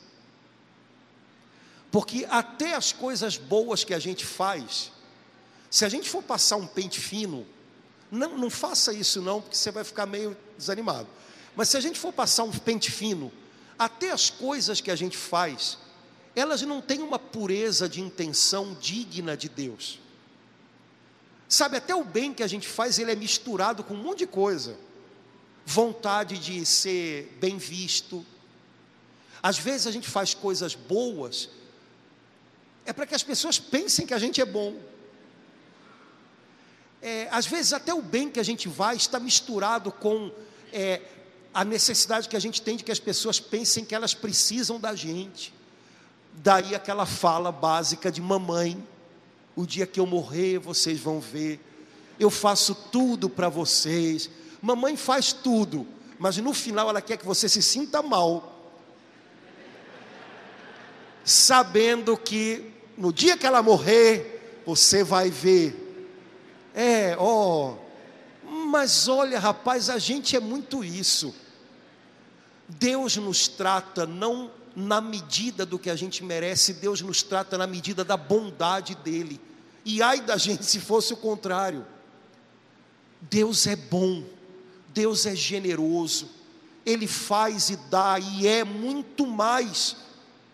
Porque 1.93 2.25
até 2.27 2.73
as 2.73 2.91
coisas 2.91 3.38
boas 3.38 3.83
que 3.83 3.93
a 3.93 4.00
gente 4.00 4.25
faz, 4.25 4.91
se 5.69 5.85
a 5.85 5.89
gente 5.89 6.09
for 6.09 6.23
passar 6.23 6.55
um 6.55 6.65
pente 6.65 7.00
fino, 7.00 7.45
não, 8.09 8.35
não 8.35 8.50
faça 8.50 8.91
isso 8.91 9.21
não, 9.21 9.39
porque 9.39 9.55
você 9.55 9.69
vai 9.69 9.83
ficar 9.83 10.07
meio 10.07 10.35
desanimado. 10.57 11.07
Mas 11.55 11.69
se 11.69 11.77
a 11.77 11.79
gente 11.79 12.00
for 12.00 12.12
passar 12.12 12.45
um 12.45 12.51
pente 12.51 12.89
fino, 12.89 13.31
até 13.77 14.09
as 14.09 14.31
coisas 14.31 14.81
que 14.81 14.89
a 14.89 14.95
gente 14.95 15.15
faz, 15.15 15.77
elas 16.35 16.63
não 16.63 16.81
têm 16.81 17.00
uma 17.03 17.19
pureza 17.19 17.88
de 17.88 18.01
intenção 18.01 18.73
digna 18.81 19.38
de 19.38 19.47
Deus. 19.47 20.00
Sabe, 21.47 21.77
até 21.77 21.93
o 21.93 22.03
bem 22.03 22.33
que 22.33 22.41
a 22.41 22.47
gente 22.47 22.67
faz, 22.67 22.97
ele 22.97 23.12
é 23.12 23.15
misturado 23.15 23.83
com 23.83 23.93
um 23.93 24.01
monte 24.01 24.19
de 24.19 24.27
coisa 24.27 24.75
vontade 25.63 26.39
de 26.39 26.65
ser 26.65 27.38
bem 27.39 27.59
visto. 27.59 28.25
Às 29.43 29.59
vezes 29.59 29.85
a 29.85 29.91
gente 29.91 30.09
faz 30.09 30.33
coisas 30.33 30.73
boas, 30.73 31.50
é 32.86 32.94
para 32.94 33.06
que 33.06 33.16
as 33.16 33.24
pessoas 33.24 33.60
pensem 33.60 34.06
que 34.06 34.13
a 34.13 34.20
gente 34.20 34.42
é 34.42 34.46
bom. 34.46 34.75
É, 37.02 37.28
às 37.32 37.46
vezes 37.46 37.74
até 37.74 37.94
o 37.94 38.02
bem 38.02 38.30
que 38.30 38.40
a 38.40 38.44
gente 38.44 38.68
vai 38.68 38.96
está 38.96 39.20
misturado 39.20 39.92
com 39.92 40.32
é, 40.72 41.02
a 41.54 41.66
necessidade 41.66 42.30
que 42.30 42.36
a 42.36 42.40
gente 42.40 42.62
tem 42.62 42.78
de 42.78 42.84
que 42.84 42.92
as 42.92 43.00
pessoas 43.00 43.40
pensem 43.40 43.84
que 43.84 43.94
elas 43.94 44.13
precisam 44.13 44.80
da 44.80 44.96
gente. 44.96 45.54
Daí 46.34 46.74
aquela 46.74 47.06
fala 47.06 47.52
básica 47.52 48.12
de 48.12 48.22
mamãe: 48.22 48.82
o 49.56 49.66
dia 49.66 49.86
que 49.86 50.00
eu 50.00 50.06
morrer, 50.06 50.60
vocês 50.60 51.00
vão 51.00 51.20
ver, 51.20 51.60
eu 52.20 52.30
faço 52.30 52.74
tudo 52.74 53.30
para 53.30 53.50
vocês 53.50 54.30
Mamãe 54.63 54.96
faz 54.96 55.34
tudo, 55.34 55.86
mas 56.18 56.38
no 56.38 56.54
final 56.54 56.90
ela 56.90 57.02
quer 57.02 57.18
que 57.18 57.25
você 57.25 57.50
se 57.50 57.62
sinta 57.62 58.02
mal, 58.02 58.52
sabendo 61.23 62.17
que 62.17 62.71
no 62.97 63.12
dia 63.12 63.38
que 63.38 63.45
ela 63.45 63.63
morrer, 63.63 64.62
você 64.65 65.03
vai 65.03 65.29
ver. 65.29 65.79
É, 66.73 67.15
ó. 67.17 67.73
Oh, 67.73 67.83
mas 68.67 69.07
olha, 69.07 69.39
rapaz, 69.39 69.89
a 69.89 69.97
gente 69.97 70.36
é 70.36 70.39
muito 70.39 70.83
isso. 70.83 71.33
Deus 72.67 73.17
nos 73.17 73.47
trata 73.47 74.05
não 74.05 74.51
na 74.75 74.99
medida 74.99 75.65
do 75.65 75.77
que 75.77 75.89
a 75.89 75.95
gente 75.95 76.23
merece, 76.23 76.73
Deus 76.73 77.01
nos 77.01 77.21
trata 77.21 77.57
na 77.57 77.67
medida 77.67 78.03
da 78.03 78.17
bondade 78.17 78.95
dele. 78.95 79.39
E 79.86 80.01
ai 80.01 80.21
da 80.21 80.38
gente 80.38 80.65
se 80.65 80.79
fosse 80.79 81.13
o 81.13 81.17
contrário. 81.17 81.86
Deus 83.21 83.67
é 83.67 83.75
bom. 83.75 84.23
Deus 84.93 85.25
é 85.25 85.36
generoso, 85.36 86.29
Ele 86.86 87.07
faz 87.07 87.69
e 87.69 87.75
dá, 87.75 88.19
e 88.19 88.47
é 88.47 88.63
muito 88.63 89.25
mais 89.25 89.95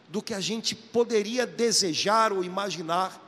do 0.10 0.22
que 0.22 0.34
a 0.34 0.39
gente 0.39 0.76
poderia 0.76 1.45
desejar 1.45 2.34
ou 2.34 2.43
imaginar. 2.43 3.22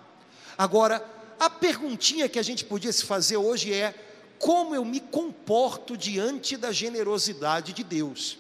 Agora, 0.57 1.05
a 1.39 1.49
perguntinha 1.49 2.27
que 2.27 2.39
a 2.39 2.43
gente 2.43 2.65
podia 2.65 2.91
se 2.91 3.05
fazer 3.05 3.37
hoje 3.37 3.71
é: 3.71 3.93
como 4.39 4.75
eu 4.75 4.83
me 4.83 4.99
comporto 4.99 5.95
diante 5.95 6.57
da 6.57 6.71
generosidade 6.71 7.73
de 7.73 7.83
Deus? 7.83 8.37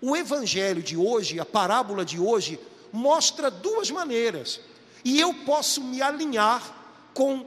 O 0.00 0.16
evangelho 0.16 0.82
de 0.82 0.96
hoje, 0.96 1.40
a 1.40 1.44
parábola 1.44 2.04
de 2.04 2.18
hoje, 2.18 2.60
mostra 2.92 3.50
duas 3.50 3.90
maneiras, 3.90 4.60
e 5.04 5.20
eu 5.20 5.32
posso 5.32 5.82
me 5.82 6.00
alinhar 6.02 6.76
com 7.14 7.46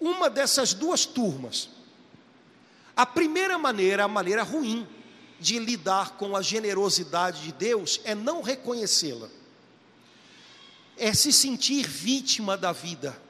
uma 0.00 0.28
dessas 0.28 0.72
duas 0.72 1.04
turmas. 1.04 1.68
A 2.96 3.06
primeira 3.06 3.58
maneira, 3.58 4.04
a 4.04 4.08
maneira 4.08 4.42
ruim 4.42 4.86
de 5.40 5.58
lidar 5.58 6.16
com 6.16 6.36
a 6.36 6.42
generosidade 6.42 7.42
de 7.42 7.52
Deus 7.52 8.00
é 8.04 8.14
não 8.14 8.42
reconhecê-la. 8.42 9.28
É 10.96 11.14
se 11.14 11.32
sentir 11.32 11.86
vítima 11.88 12.56
da 12.56 12.72
vida. 12.72 13.20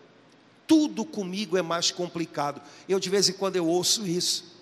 Tudo 0.66 1.04
comigo 1.04 1.56
é 1.56 1.62
mais 1.62 1.90
complicado. 1.90 2.60
Eu 2.88 2.98
de 2.98 3.08
vez 3.08 3.28
em 3.28 3.32
quando 3.32 3.56
eu 3.56 3.66
ouço 3.66 4.06
isso. 4.06 4.56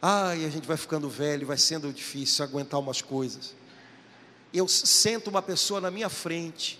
Ai, 0.00 0.44
a 0.44 0.50
gente 0.50 0.66
vai 0.66 0.76
ficando 0.76 1.08
velho, 1.08 1.46
vai 1.46 1.56
sendo 1.56 1.92
difícil 1.92 2.44
aguentar 2.44 2.78
umas 2.78 3.00
coisas. 3.00 3.54
Eu 4.52 4.68
sento 4.68 5.28
uma 5.28 5.40
pessoa 5.40 5.80
na 5.80 5.90
minha 5.90 6.10
frente, 6.10 6.78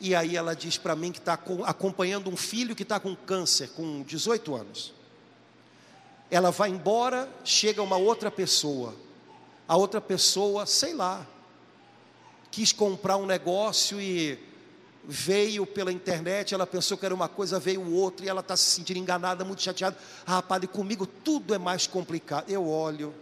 e 0.00 0.14
aí 0.14 0.36
ela 0.36 0.54
diz 0.54 0.78
para 0.78 0.96
mim 0.96 1.12
que 1.12 1.18
está 1.18 1.38
acompanhando 1.66 2.30
um 2.30 2.36
filho 2.36 2.74
que 2.74 2.82
está 2.82 2.98
com 3.00 3.14
câncer, 3.14 3.68
com 3.70 4.02
18 4.02 4.54
anos. 4.54 4.94
Ela 6.30 6.50
vai 6.50 6.70
embora, 6.70 7.28
chega 7.44 7.82
uma 7.82 7.96
outra 7.96 8.30
pessoa. 8.30 8.94
A 9.68 9.76
outra 9.76 10.00
pessoa, 10.00 10.66
sei 10.66 10.94
lá, 10.94 11.26
quis 12.50 12.72
comprar 12.72 13.16
um 13.16 13.26
negócio 13.26 14.00
e 14.00 14.38
veio 15.06 15.66
pela 15.66 15.92
internet, 15.92 16.54
ela 16.54 16.66
pensou 16.66 16.96
que 16.96 17.04
era 17.04 17.14
uma 17.14 17.28
coisa, 17.28 17.60
veio 17.60 17.92
outra, 17.92 18.24
e 18.24 18.28
ela 18.28 18.40
está 18.40 18.56
se 18.56 18.70
sentindo 18.70 18.98
enganada, 18.98 19.44
muito 19.44 19.62
chateada. 19.62 19.96
Ah, 20.26 20.40
padre, 20.40 20.66
comigo 20.66 21.06
tudo 21.06 21.54
é 21.54 21.58
mais 21.58 21.86
complicado. 21.86 22.48
Eu 22.48 22.66
olho. 22.66 23.14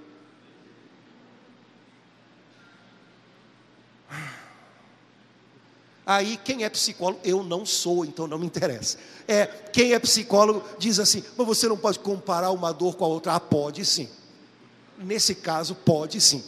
Aí, 6.17 6.37
quem 6.37 6.65
é 6.65 6.69
psicólogo? 6.69 7.21
Eu 7.25 7.43
não 7.43 7.65
sou, 7.65 8.05
então 8.05 8.27
não 8.27 8.39
me 8.39 8.47
interessa. 8.47 8.99
É, 9.27 9.47
quem 9.47 9.95
é 9.95 9.99
psicólogo 9.99 10.63
diz 10.79 10.99
assim: 10.99 11.25
mas 11.37 11.47
você 11.47 11.67
não 11.69 11.77
pode 11.77 11.99
comparar 11.99 12.51
uma 12.51 12.73
dor 12.73 12.97
com 12.97 13.05
a 13.05 13.09
outra. 13.09 13.35
Ah, 13.35 13.41
pode 13.41 13.85
sim. 13.85 14.09
Nesse 14.99 15.35
caso, 15.35 15.75
pode 15.75 16.21
sim. 16.21 16.45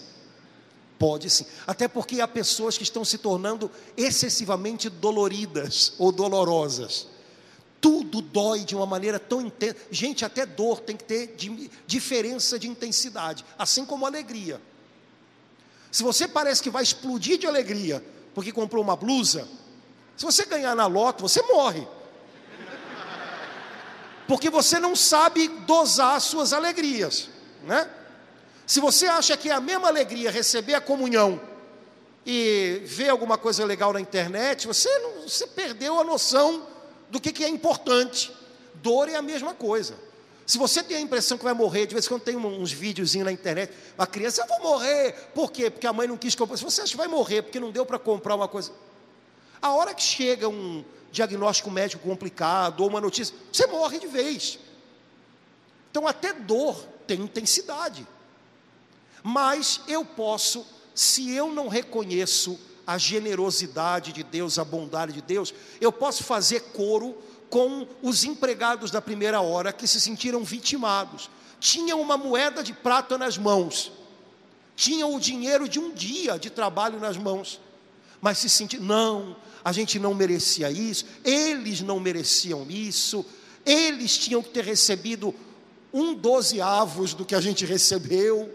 Pode 0.99 1.31
sim. 1.31 1.47
Até 1.67 1.89
porque 1.89 2.21
há 2.21 2.29
pessoas 2.29 2.77
que 2.77 2.83
estão 2.83 3.05
se 3.05 3.19
tornando 3.19 3.71
excessivamente 3.97 4.91
doloridas 4.91 5.95
ou 5.99 6.13
dolorosas. 6.13 7.09
Tudo 7.81 8.21
dói 8.23 8.61
de 8.61 8.75
uma 8.75 8.87
maneira 8.87 9.19
tão 9.19 9.41
intensa. 9.41 9.77
Gente, 9.91 10.25
até 10.25 10.47
dor 10.47 10.81
tem 10.81 10.97
que 10.97 11.05
ter 11.05 11.37
diferença 11.87 12.59
de 12.59 12.69
intensidade, 12.69 13.45
assim 13.59 13.85
como 13.85 14.07
alegria. 14.07 14.61
Se 15.91 16.03
você 16.03 16.27
parece 16.27 16.63
que 16.63 16.71
vai 16.71 16.83
explodir 16.83 17.39
de 17.39 17.47
alegria, 17.47 18.05
porque 18.35 18.53
comprou 18.53 18.83
uma 18.83 18.97
blusa, 18.97 19.49
se 20.17 20.25
você 20.25 20.45
ganhar 20.45 20.75
na 20.75 20.87
loto, 20.87 21.23
você 21.23 21.43
morre. 21.43 21.87
Porque 24.27 24.49
você 24.49 24.79
não 24.79 24.97
sabe 24.97 25.49
dosar 25.49 26.17
as 26.17 26.25
suas 26.25 26.53
alegrias, 26.53 27.29
né? 27.63 27.89
Se 28.67 28.81
você 28.81 29.07
acha 29.07 29.37
que 29.37 29.51
é 29.51 29.53
a 29.53 29.61
mesma 29.61 29.89
alegria 29.89 30.31
receber 30.31 30.75
a 30.75 30.81
comunhão 30.81 31.41
e 32.25 32.81
ver 32.87 33.11
alguma 33.11 33.37
coisa 33.37 33.65
legal 33.65 33.93
na 33.93 34.01
internet, 34.01 34.67
você, 34.67 34.89
não, 34.99 35.29
você 35.29 35.47
perdeu 35.47 36.01
a 36.01 36.05
noção 36.05 36.67
do 37.11 37.21
que, 37.21 37.33
que 37.33 37.45
é 37.45 37.49
importante. 37.49 38.33
Dor 38.77 39.09
é 39.09 39.17
a 39.17 39.23
mesma 39.23 39.53
coisa. 39.53 39.95
Se 40.47 40.59
você 40.59 40.83
tem 40.83 40.99
a 40.99 41.01
impressão 41.01 41.39
que 41.39 41.45
vai 41.45 41.55
morrer, 41.55 41.87
de 41.87 41.95
vez 41.95 42.05
em 42.05 42.09
quando 42.09 42.23
tem 42.23 42.37
uns 42.37 42.71
videozinhos 42.71 43.25
na 43.25 43.33
internet, 43.33 43.73
a 43.97 44.07
criança, 44.07 44.43
eu 44.43 44.47
vou 44.47 44.73
morrer. 44.73 45.13
Por 45.35 45.51
quê? 45.51 45.71
Porque 45.71 45.87
a 45.87 45.93
mãe 45.93 46.07
não 46.07 46.19
quis 46.19 46.35
comprar. 46.35 46.57
Se 46.57 46.65
você 46.65 46.83
acha 46.83 46.91
que 46.91 46.97
vai 46.97 47.09
morrer 47.09 47.43
porque 47.43 47.59
não 47.59 47.71
deu 47.71 47.87
para 47.87 47.99
comprar 47.99 48.35
uma 48.35 48.49
coisa. 48.49 48.71
A 49.63 49.73
hora 49.73 49.95
que 49.95 50.03
chega 50.03 50.49
um 50.49 50.85
diagnóstico 51.11 51.71
médico 51.71 52.07
complicado 52.07 52.81
ou 52.81 52.89
uma 52.89 53.01
notícia, 53.01 53.35
você 53.51 53.67
morre 53.67 53.99
de 53.99 54.07
vez. 54.07 54.59
Então, 55.91 56.07
até 56.07 56.35
dor 56.35 56.77
tem 57.07 57.21
intensidade. 57.21 58.07
Mas 59.23 59.81
eu 59.89 60.05
posso, 60.05 60.67
se 60.95 61.31
eu 61.33 61.51
não 61.51 61.69
reconheço 61.69 62.59
a 62.87 62.99
generosidade 62.99 64.13
de 64.13 64.23
Deus, 64.23 64.59
a 64.59 64.65
bondade 64.65 65.13
de 65.13 65.23
Deus, 65.23 65.55
eu 65.81 65.91
posso 65.91 66.23
fazer 66.25 66.61
coro 66.73 67.17
com 67.55 67.87
os 68.03 68.25
empregados 68.25 68.91
da 68.91 69.01
primeira 69.01 69.41
hora 69.41 69.73
que 69.73 69.87
se 69.87 70.01
sentiram 70.01 70.43
vitimados. 70.43 71.31
Tinham 71.61 72.01
uma 72.01 72.19
moeda 72.19 72.65
de 72.65 72.73
prata 72.73 73.17
nas 73.17 73.39
mãos, 73.39 73.93
tinham 74.75 75.15
o 75.15 75.21
dinheiro 75.21 75.69
de 75.69 75.79
um 75.79 75.93
dia 75.93 76.37
de 76.37 76.51
trabalho 76.51 76.99
nas 76.99 77.17
mãos, 77.17 77.61
mas 78.21 78.39
se 78.39 78.51
sentiram, 78.51 78.85
não, 78.85 79.37
a 79.65 79.71
gente 79.71 80.01
não 80.01 80.13
merecia 80.15 80.69
isso, 80.69 81.07
eles 81.25 81.81
não 81.81 82.01
mereciam 82.01 82.67
isso, 82.69 83.25
eles 83.65 84.19
tinham 84.19 84.43
que 84.43 84.51
ter 84.51 84.65
recebido 84.65 85.33
um 85.93 86.13
dozeavos 86.13 87.15
do 87.15 87.25
que 87.25 87.37
a 87.37 87.41
gente 87.41 87.65
recebeu. 87.65 88.53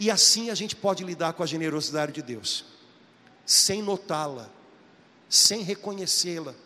E 0.00 0.10
assim 0.10 0.50
a 0.50 0.54
gente 0.56 0.74
pode 0.74 1.04
lidar 1.04 1.34
com 1.34 1.44
a 1.44 1.46
generosidade 1.46 2.10
de 2.10 2.22
Deus, 2.22 2.64
sem 3.46 3.80
notá-la, 3.80 4.50
sem 5.28 5.62
reconhecê-la, 5.62 6.56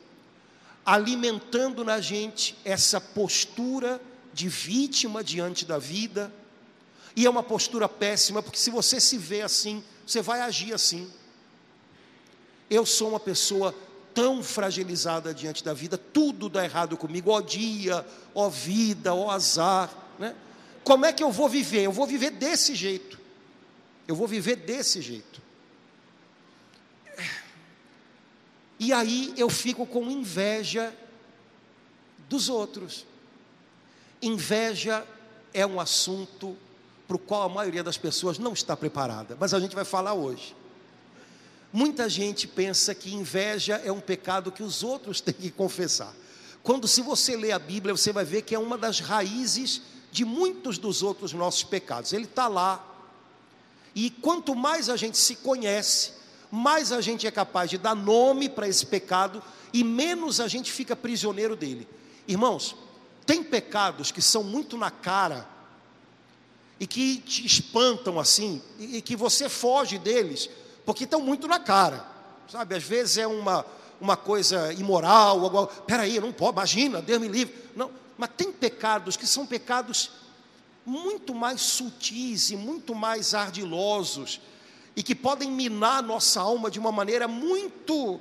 alimentando 0.87 1.85
na 1.85 2.01
gente 2.01 2.57
essa 2.65 3.01
postura 3.01 4.01
de 4.33 4.49
vítima 4.49 5.25
diante 5.25 5.65
da 5.65 5.79
vida, 5.79 6.33
e 7.17 7.27
é 7.27 7.31
uma 7.31 7.43
postura 7.43 7.89
péssima, 7.89 8.43
porque 8.43 8.59
se 8.59 8.71
você 8.71 9.01
se 9.01 9.19
vê 9.19 9.43
assim, 9.43 9.83
você 10.07 10.23
vai 10.23 10.41
agir 10.41 10.73
assim. 10.73 11.11
Eu 12.71 12.87
sou 12.87 13.09
uma 13.09 13.19
pessoa 13.19 13.75
tão 14.15 14.43
fragilizada 14.43 15.35
diante 15.35 15.65
da 15.65 15.75
vida, 15.75 15.99
tudo 15.99 16.49
dá 16.49 16.65
errado 16.65 16.97
comigo, 16.97 17.31
ó 17.31 17.41
dia, 17.41 18.07
ó 18.35 18.49
vida, 18.49 19.13
ó 19.13 19.31
azar, 19.31 19.93
né? 20.19 20.35
Como 20.85 21.05
é 21.05 21.13
que 21.13 21.23
eu 21.23 21.33
vou 21.33 21.49
viver? 21.49 21.83
Eu 21.83 21.93
vou 21.93 22.07
viver 22.07 22.31
desse 22.31 22.75
jeito. 22.75 23.19
Eu 24.07 24.15
vou 24.15 24.29
viver 24.29 24.55
desse 24.55 25.03
jeito. 25.03 25.43
E 28.79 28.93
aí 28.93 29.33
eu 29.37 29.49
fico 29.49 29.87
com 29.87 30.11
inveja 30.11 30.95
dos 32.29 32.49
outros. 32.49 33.07
Inveja 34.21 35.07
é 35.53 35.67
um 35.67 35.81
assunto 35.81 36.57
para 37.07 37.17
o 37.17 37.19
qual 37.19 37.43
a 37.45 37.49
maioria 37.49 37.83
das 37.83 37.97
pessoas 37.97 38.39
não 38.39 38.53
está 38.53 38.77
preparada, 38.77 39.37
mas 39.39 39.55
a 39.55 39.61
gente 39.61 39.75
vai 39.75 39.85
falar 39.85 40.15
hoje. 40.15 40.55
Muita 41.73 42.09
gente 42.09 42.47
pensa 42.47 42.95
que 42.95 43.15
inveja 43.15 43.77
é 43.85 43.93
um 43.93 44.01
pecado 44.01 44.51
que 44.51 44.63
os 44.63 44.83
outros 44.83 45.21
têm 45.23 45.35
que 45.35 45.51
confessar. 45.51 46.15
Quando 46.63 46.89
se 46.89 47.01
você 47.01 47.37
lê 47.37 47.53
a 47.53 47.59
Bíblia, 47.59 47.97
você 47.97 48.13
vai 48.13 48.25
ver 48.25 48.43
que 48.43 48.55
é 48.55 48.59
uma 48.59 48.77
das 48.77 48.99
raízes 48.99 49.83
de 50.11 50.25
muitos 50.25 50.79
dos 50.79 51.03
outros 51.03 51.33
nossos 51.33 51.63
pecados. 51.63 52.13
Ele 52.13 52.25
está 52.25 52.49
lá. 52.49 52.85
E 53.95 54.11
quanto 54.11 54.55
mais 54.55 54.89
a 54.89 54.97
gente 54.97 55.17
se 55.17 55.37
conhece, 55.37 56.13
mais 56.51 56.93
a 56.93 57.01
gente 57.01 57.27
é 57.27 57.31
capaz 57.31 57.71
de 57.71 57.79
dar 57.79 57.95
nome 57.95 58.49
para 58.49 58.69
esse 58.69 58.87
pecado 58.87 59.43
e 59.73 59.83
menos 59.83 60.41
a 60.41 60.49
gente 60.49 60.73
fica 60.73 60.95
prisioneiro 60.95 61.57
dele. 61.57 61.89
Irmãos, 62.27 62.77
tem 63.25 63.43
pecados 63.43 64.11
que 64.11 64.23
são 64.23 64.43
muito 64.43 64.77
na 64.77 64.91
cara 64.91 65.47
e 66.79 66.87
que 66.87 67.19
te 67.19 67.45
espantam 67.45 68.21
assim, 68.21 68.63
e 68.79 69.01
que 69.01 69.17
você 69.17 69.49
foge 69.49 69.99
deles 69.99 70.49
porque 70.85 71.05
estão 71.05 71.21
muito 71.21 71.49
na 71.49 71.59
cara, 71.59 72.07
sabe? 72.49 72.77
Às 72.77 72.85
vezes 72.85 73.19
é 73.19 73.27
uma, 73.27 73.67
uma 74.01 74.17
coisa 74.17 74.73
imoral, 74.73 75.41
algo, 75.41 75.67
peraí, 75.67 76.21
não 76.21 76.33
pode, 76.33 76.53
imagina, 76.53 77.03
Deus 77.03 77.21
me 77.21 77.27
livre. 77.27 77.55
Não, 77.75 77.91
mas 78.17 78.31
tem 78.37 78.53
pecados 78.53 79.17
que 79.17 79.27
são 79.27 79.45
pecados 79.45 80.13
muito 80.85 81.35
mais 81.35 81.61
sutis 81.61 82.51
e 82.51 82.57
muito 82.57 82.95
mais 82.95 83.35
ardilosos, 83.35 84.41
e 84.97 85.03
que 85.03 85.15
podem 85.15 85.51
minar 85.51 86.03
nossa 86.03 86.41
alma 86.41 86.71
de 86.71 86.79
uma 86.79 86.91
maneira 86.91 87.29
muito 87.29 88.19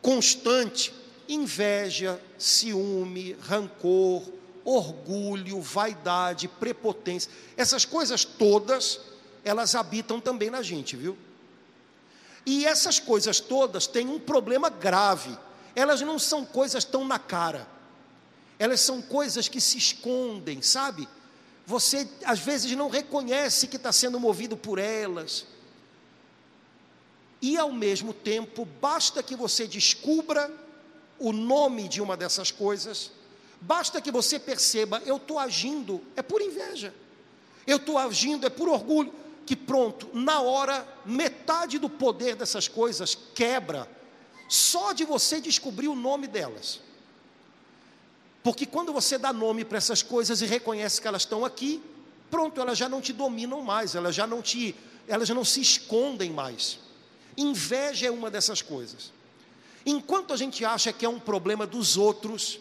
constante 0.00 0.94
inveja, 1.28 2.20
ciúme, 2.38 3.36
rancor, 3.40 4.22
orgulho, 4.64 5.60
vaidade, 5.60 6.46
prepotência. 6.46 7.30
Essas 7.56 7.84
coisas 7.84 8.24
todas, 8.24 9.00
elas 9.44 9.74
habitam 9.74 10.20
também 10.20 10.50
na 10.50 10.62
gente, 10.62 10.96
viu? 10.96 11.18
E 12.46 12.64
essas 12.64 13.00
coisas 13.00 13.40
todas 13.40 13.86
têm 13.86 14.08
um 14.08 14.20
problema 14.20 14.68
grave. 14.68 15.36
Elas 15.74 16.00
não 16.00 16.18
são 16.18 16.44
coisas 16.44 16.84
tão 16.84 17.04
na 17.04 17.18
cara. 17.18 17.66
Elas 18.58 18.80
são 18.80 19.02
coisas 19.02 19.48
que 19.48 19.60
se 19.60 19.78
escondem, 19.78 20.62
sabe? 20.62 21.08
Você 21.66 22.06
às 22.24 22.38
vezes 22.38 22.70
não 22.76 22.88
reconhece 22.88 23.66
que 23.66 23.76
está 23.76 23.90
sendo 23.90 24.20
movido 24.20 24.56
por 24.56 24.78
elas. 24.78 25.46
E 27.44 27.58
ao 27.58 27.70
mesmo 27.70 28.14
tempo, 28.14 28.66
basta 28.80 29.22
que 29.22 29.36
você 29.36 29.66
descubra 29.66 30.50
o 31.18 31.30
nome 31.30 31.88
de 31.88 32.00
uma 32.00 32.16
dessas 32.16 32.50
coisas, 32.50 33.10
basta 33.60 34.00
que 34.00 34.10
você 34.10 34.38
perceba, 34.38 35.02
eu 35.04 35.18
estou 35.18 35.38
agindo, 35.38 36.00
é 36.16 36.22
por 36.22 36.40
inveja, 36.40 36.94
eu 37.66 37.76
estou 37.76 37.98
agindo, 37.98 38.46
é 38.46 38.48
por 38.48 38.66
orgulho, 38.70 39.12
que 39.44 39.54
pronto, 39.54 40.08
na 40.14 40.40
hora, 40.40 40.88
metade 41.04 41.78
do 41.78 41.90
poder 41.90 42.34
dessas 42.34 42.66
coisas 42.66 43.14
quebra, 43.34 43.86
só 44.48 44.94
de 44.94 45.04
você 45.04 45.38
descobrir 45.38 45.88
o 45.88 45.94
nome 45.94 46.26
delas. 46.26 46.80
Porque 48.42 48.64
quando 48.64 48.90
você 48.90 49.18
dá 49.18 49.34
nome 49.34 49.66
para 49.66 49.76
essas 49.76 50.02
coisas 50.02 50.40
e 50.40 50.46
reconhece 50.46 50.98
que 50.98 51.06
elas 51.06 51.20
estão 51.20 51.44
aqui, 51.44 51.82
pronto, 52.30 52.58
elas 52.58 52.78
já 52.78 52.88
não 52.88 53.02
te 53.02 53.12
dominam 53.12 53.60
mais, 53.60 53.94
elas 53.94 54.14
já 54.14 54.26
não 54.26 54.40
te, 54.40 54.74
elas 55.06 55.28
já 55.28 55.34
não 55.34 55.44
se 55.44 55.60
escondem 55.60 56.30
mais. 56.30 56.82
Inveja 57.36 58.06
é 58.06 58.10
uma 58.10 58.30
dessas 58.30 58.62
coisas. 58.62 59.12
Enquanto 59.86 60.32
a 60.32 60.36
gente 60.36 60.64
acha 60.64 60.92
que 60.92 61.04
é 61.04 61.08
um 61.08 61.20
problema 61.20 61.66
dos 61.66 61.96
outros, 61.96 62.58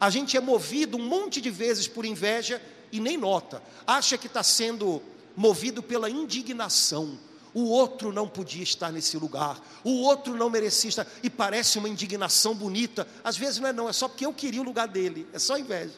a 0.00 0.10
gente 0.10 0.36
é 0.36 0.40
movido 0.40 0.96
um 0.96 1.04
monte 1.04 1.40
de 1.40 1.50
vezes 1.50 1.86
por 1.86 2.04
inveja 2.04 2.60
e 2.90 2.98
nem 2.98 3.16
nota. 3.16 3.62
Acha 3.86 4.18
que 4.18 4.26
está 4.26 4.42
sendo 4.42 5.00
movido 5.36 5.82
pela 5.82 6.10
indignação. 6.10 7.18
O 7.52 7.68
outro 7.68 8.12
não 8.12 8.26
podia 8.26 8.64
estar 8.64 8.90
nesse 8.90 9.16
lugar, 9.16 9.62
o 9.84 10.02
outro 10.02 10.36
não 10.36 10.50
merecia 10.50 10.88
estar, 10.88 11.06
e 11.22 11.30
parece 11.30 11.78
uma 11.78 11.88
indignação 11.88 12.52
bonita. 12.52 13.06
Às 13.22 13.36
vezes 13.36 13.60
não 13.60 13.68
é, 13.68 13.72
não, 13.72 13.88
é 13.88 13.92
só 13.92 14.08
porque 14.08 14.26
eu 14.26 14.32
queria 14.32 14.60
o 14.60 14.64
lugar 14.64 14.88
dele, 14.88 15.24
é 15.32 15.38
só 15.38 15.56
inveja. 15.56 15.94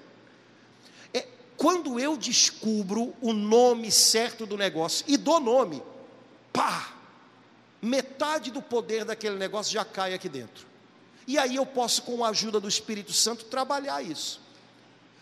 É, 1.14 1.26
quando 1.56 1.98
eu 1.98 2.14
descubro 2.14 3.14
o 3.22 3.32
nome 3.32 3.90
certo 3.90 4.44
do 4.44 4.58
negócio 4.58 5.02
e 5.08 5.16
dou 5.16 5.40
nome, 5.40 5.82
pá, 6.52 6.95
metade 7.86 8.50
do 8.50 8.60
poder 8.60 9.04
daquele 9.04 9.36
negócio 9.36 9.72
já 9.72 9.84
cai 9.84 10.12
aqui 10.12 10.28
dentro. 10.28 10.66
E 11.26 11.38
aí 11.38 11.56
eu 11.56 11.66
posso, 11.66 12.02
com 12.02 12.24
a 12.24 12.28
ajuda 12.28 12.60
do 12.60 12.68
Espírito 12.68 13.12
Santo, 13.12 13.44
trabalhar 13.46 14.02
isso. 14.02 14.40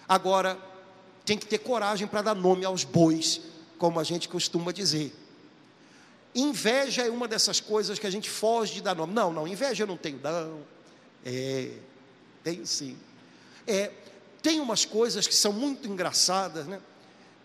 Agora, 0.09 0.59
tem 1.25 1.39
que 1.39 1.47
ter 1.47 1.59
coragem 1.59 2.07
para 2.07 2.23
dar 2.23 2.35
nome 2.35 2.65
aos 2.65 2.85
bois 2.85 3.41
como 3.79 3.99
a 3.99 4.05
gente 4.05 4.29
costuma 4.29 4.73
dizer. 4.73 5.15
Inveja 6.35 7.03
é 7.03 7.11
uma 7.11 7.29
dessas 7.29 7.61
coisas 7.61 7.99
que 7.99 8.07
a 8.07 8.11
gente 8.11 8.29
foge 8.29 8.75
de 8.75 8.83
dar 8.83 8.95
nome. 8.95 9.15
Não, 9.15 9.33
não, 9.33 9.47
inveja 9.47 9.85
eu 9.85 9.87
não 9.87 9.97
tenho, 9.97 10.21
não. 10.23 10.61
É, 11.25 11.71
tenho 12.43 12.67
sim. 12.67 12.97
É, 13.67 13.91
tem 14.43 14.61
umas 14.61 14.85
coisas 14.85 15.27
que 15.27 15.35
são 15.35 15.53
muito 15.53 15.89
engraçadas, 15.89 16.67
né? 16.67 16.81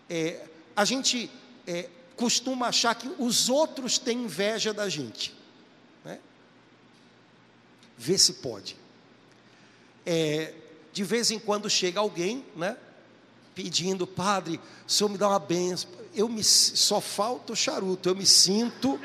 É, 0.08 0.44
a 0.76 0.84
gente 0.84 1.30
é, 1.66 1.88
costuma 2.20 2.68
achar 2.68 2.94
que 2.94 3.10
os 3.18 3.48
outros 3.48 3.98
têm 3.98 4.24
inveja 4.24 4.74
da 4.74 4.88
gente. 4.88 5.34
Né? 6.04 6.18
Vê 7.96 8.18
se 8.18 8.34
pode. 8.34 8.76
É, 10.04 10.54
de 10.92 11.02
vez 11.02 11.30
em 11.30 11.38
quando 11.38 11.70
chega 11.70 11.98
alguém, 11.98 12.44
né? 12.54 12.76
Pedindo, 13.54 14.06
padre, 14.06 14.60
o 14.86 14.90
senhor 14.90 15.08
me 15.08 15.18
dá 15.18 15.28
uma 15.28 15.38
benção 15.38 16.00
eu 16.14 16.28
me 16.28 16.42
só 16.42 17.00
falta 17.00 17.52
o 17.52 17.56
charuto, 17.56 18.08
eu 18.08 18.16
me 18.16 18.26
sinto, 18.26 19.00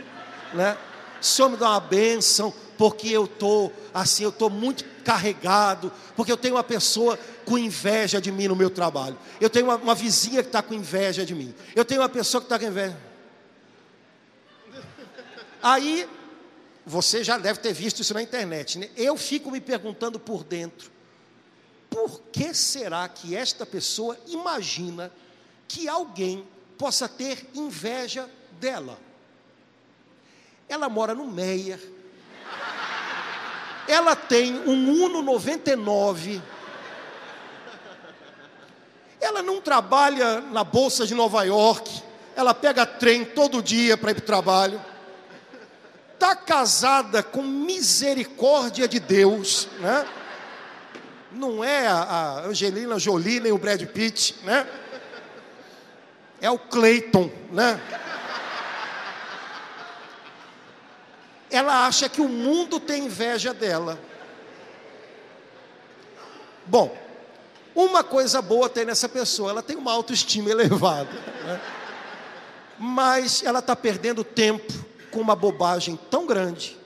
né? 0.54 0.78
O 1.22 1.26
Senhor 1.26 1.50
me 1.50 1.58
dá 1.58 1.70
uma 1.70 1.80
bênção, 1.80 2.54
porque 2.78 3.10
eu 3.10 3.26
estou 3.26 3.72
assim, 3.94 4.24
eu 4.24 4.30
estou 4.30 4.50
muito 4.50 4.84
carregado, 5.04 5.92
porque 6.16 6.32
eu 6.32 6.38
tenho 6.38 6.56
uma 6.56 6.64
pessoa 6.64 7.18
com 7.46 7.58
inveja 7.58 8.20
de 8.20 8.32
mim 8.32 8.48
no 8.48 8.56
meu 8.56 8.70
trabalho. 8.70 9.18
Eu 9.40 9.50
tenho 9.50 9.66
uma, 9.66 9.76
uma 9.76 9.96
vizinha 9.96 10.42
que 10.42 10.50
está 10.50 10.62
com 10.62 10.74
inveja 10.74 11.26
de 11.26 11.34
mim. 11.34 11.54
Eu 11.76 11.86
tenho 11.86 12.02
uma 12.02 12.10
pessoa 12.10 12.42
que 12.42 12.46
está 12.46 12.60
com 12.60 12.66
inveja. 12.66 12.98
Aí, 15.62 16.08
você 16.86 17.24
já 17.24 17.38
deve 17.38 17.60
ter 17.60 17.74
visto 17.74 18.02
isso 18.02 18.14
na 18.14 18.22
internet, 18.22 18.78
né? 18.78 18.90
Eu 18.96 19.18
fico 19.18 19.50
me 19.50 19.60
perguntando 19.60 20.20
por 20.20 20.44
dentro, 20.44 20.92
por 21.90 22.22
que 22.32 22.54
será 22.54 23.08
que 23.08 23.36
esta 23.36 23.66
pessoa 23.66 24.18
imagina 24.28 25.12
que 25.68 25.88
alguém 25.88 26.46
possa 26.78 27.08
ter 27.08 27.50
inveja 27.54 28.30
dela. 28.60 29.00
Ela 30.68 30.90
mora 30.90 31.14
no 31.14 31.26
Meyer. 31.26 31.80
Ela 33.88 34.16
tem 34.16 34.56
um 34.68 35.04
Uno 35.04 35.22
99. 35.22 36.42
ela 39.26 39.42
não 39.42 39.60
trabalha 39.60 40.40
na 40.40 40.64
bolsa 40.64 41.06
de 41.06 41.16
Nova 41.16 41.44
York, 41.44 42.04
ela 42.36 42.54
pega 42.54 42.86
trem 42.86 43.26
todo 43.26 43.62
dia 43.62 43.98
para 43.98 44.12
ir 44.12 44.16
para 44.16 44.24
o 44.24 44.26
trabalho. 44.26 44.82
Está 46.14 46.36
casada 46.36 47.24
com 47.24 47.42
misericórdia 47.42 48.88
de 48.88 49.00
Deus, 49.00 49.68
né? 49.80 50.06
Não 51.32 51.64
é 51.64 51.88
a 51.88 52.44
Angelina 52.46 52.98
Jolie 52.98 53.40
nem 53.40 53.52
o 53.52 53.58
Brad 53.58 53.84
Pitt, 53.84 54.36
né? 54.44 54.66
É 56.40 56.50
o 56.50 56.58
Clayton, 56.58 57.30
né? 57.52 57.82
Ela 61.50 61.86
acha 61.86 62.10
que 62.10 62.22
o 62.22 62.28
mundo 62.28 62.80
tem 62.80 63.06
inveja 63.06 63.54
dela. 63.54 64.00
Bom, 66.66 66.98
uma 67.76 68.04
coisa 68.04 68.42
boa 68.42 68.70
tem 68.70 68.86
nessa 68.86 69.08
pessoa, 69.08 69.52
ela 69.52 69.62
tem 69.62 69.76
uma 69.76 69.92
autoestima 69.92 70.50
elevada. 70.50 71.12
Né? 71.12 71.62
Mas 72.80 73.44
ela 73.44 73.60
está 73.60 73.76
perdendo 73.76 74.24
tempo 74.24 74.74
com 75.12 75.20
uma 75.20 75.36
bobagem 75.36 76.00
tão 76.10 76.26
grande. 76.26 76.78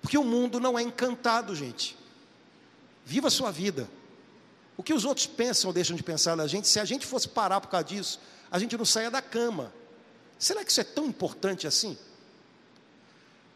Porque 0.00 0.16
o 0.16 0.24
mundo 0.24 0.60
não 0.60 0.78
é 0.78 0.82
encantado, 0.82 1.54
gente. 1.54 1.96
Viva 3.04 3.28
a 3.28 3.30
sua 3.30 3.50
vida. 3.50 3.88
O 4.76 4.82
que 4.82 4.94
os 4.94 5.04
outros 5.04 5.26
pensam 5.26 5.68
ou 5.68 5.74
deixam 5.74 5.96
de 5.96 6.02
pensar 6.02 6.36
na 6.36 6.46
gente, 6.46 6.68
se 6.68 6.80
a 6.80 6.84
gente 6.84 7.06
fosse 7.06 7.28
parar 7.28 7.60
por 7.60 7.68
causa 7.68 7.84
disso, 7.84 8.20
a 8.50 8.58
gente 8.58 8.76
não 8.76 8.84
saia 8.84 9.10
da 9.10 9.22
cama. 9.22 9.72
Será 10.38 10.64
que 10.64 10.70
isso 10.70 10.80
é 10.80 10.84
tão 10.84 11.06
importante 11.06 11.66
assim? 11.66 11.96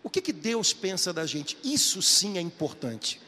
O 0.07 0.09
que, 0.09 0.21
que 0.21 0.33
Deus 0.33 0.73
pensa 0.73 1.13
da 1.13 1.27
gente? 1.27 1.59
Isso 1.65 2.01
sim 2.01 2.39
é 2.39 2.41
importante. 2.41 3.21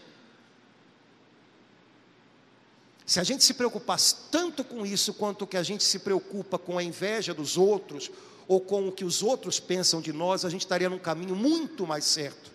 Se 3.05 3.19
a 3.19 3.25
gente 3.25 3.43
se 3.43 3.53
preocupasse 3.53 4.14
tanto 4.31 4.62
com 4.62 4.87
isso 4.87 5.12
quanto 5.12 5.45
que 5.45 5.57
a 5.57 5.62
gente 5.64 5.83
se 5.83 5.99
preocupa 5.99 6.57
com 6.57 6.79
a 6.79 6.83
inveja 6.85 7.35
dos 7.35 7.57
outros 7.57 8.12
ou 8.47 8.61
com 8.61 8.87
o 8.87 8.93
que 8.93 9.05
os 9.05 9.25
outros 9.25 9.59
pensam 9.59 10.01
de 10.01 10.12
nós, 10.12 10.45
a 10.45 10.49
gente 10.49 10.61
estaria 10.61 10.88
num 10.88 11.01
caminho 11.01 11.35
muito 11.35 11.85
mais 11.85 12.05
certo. 12.05 12.53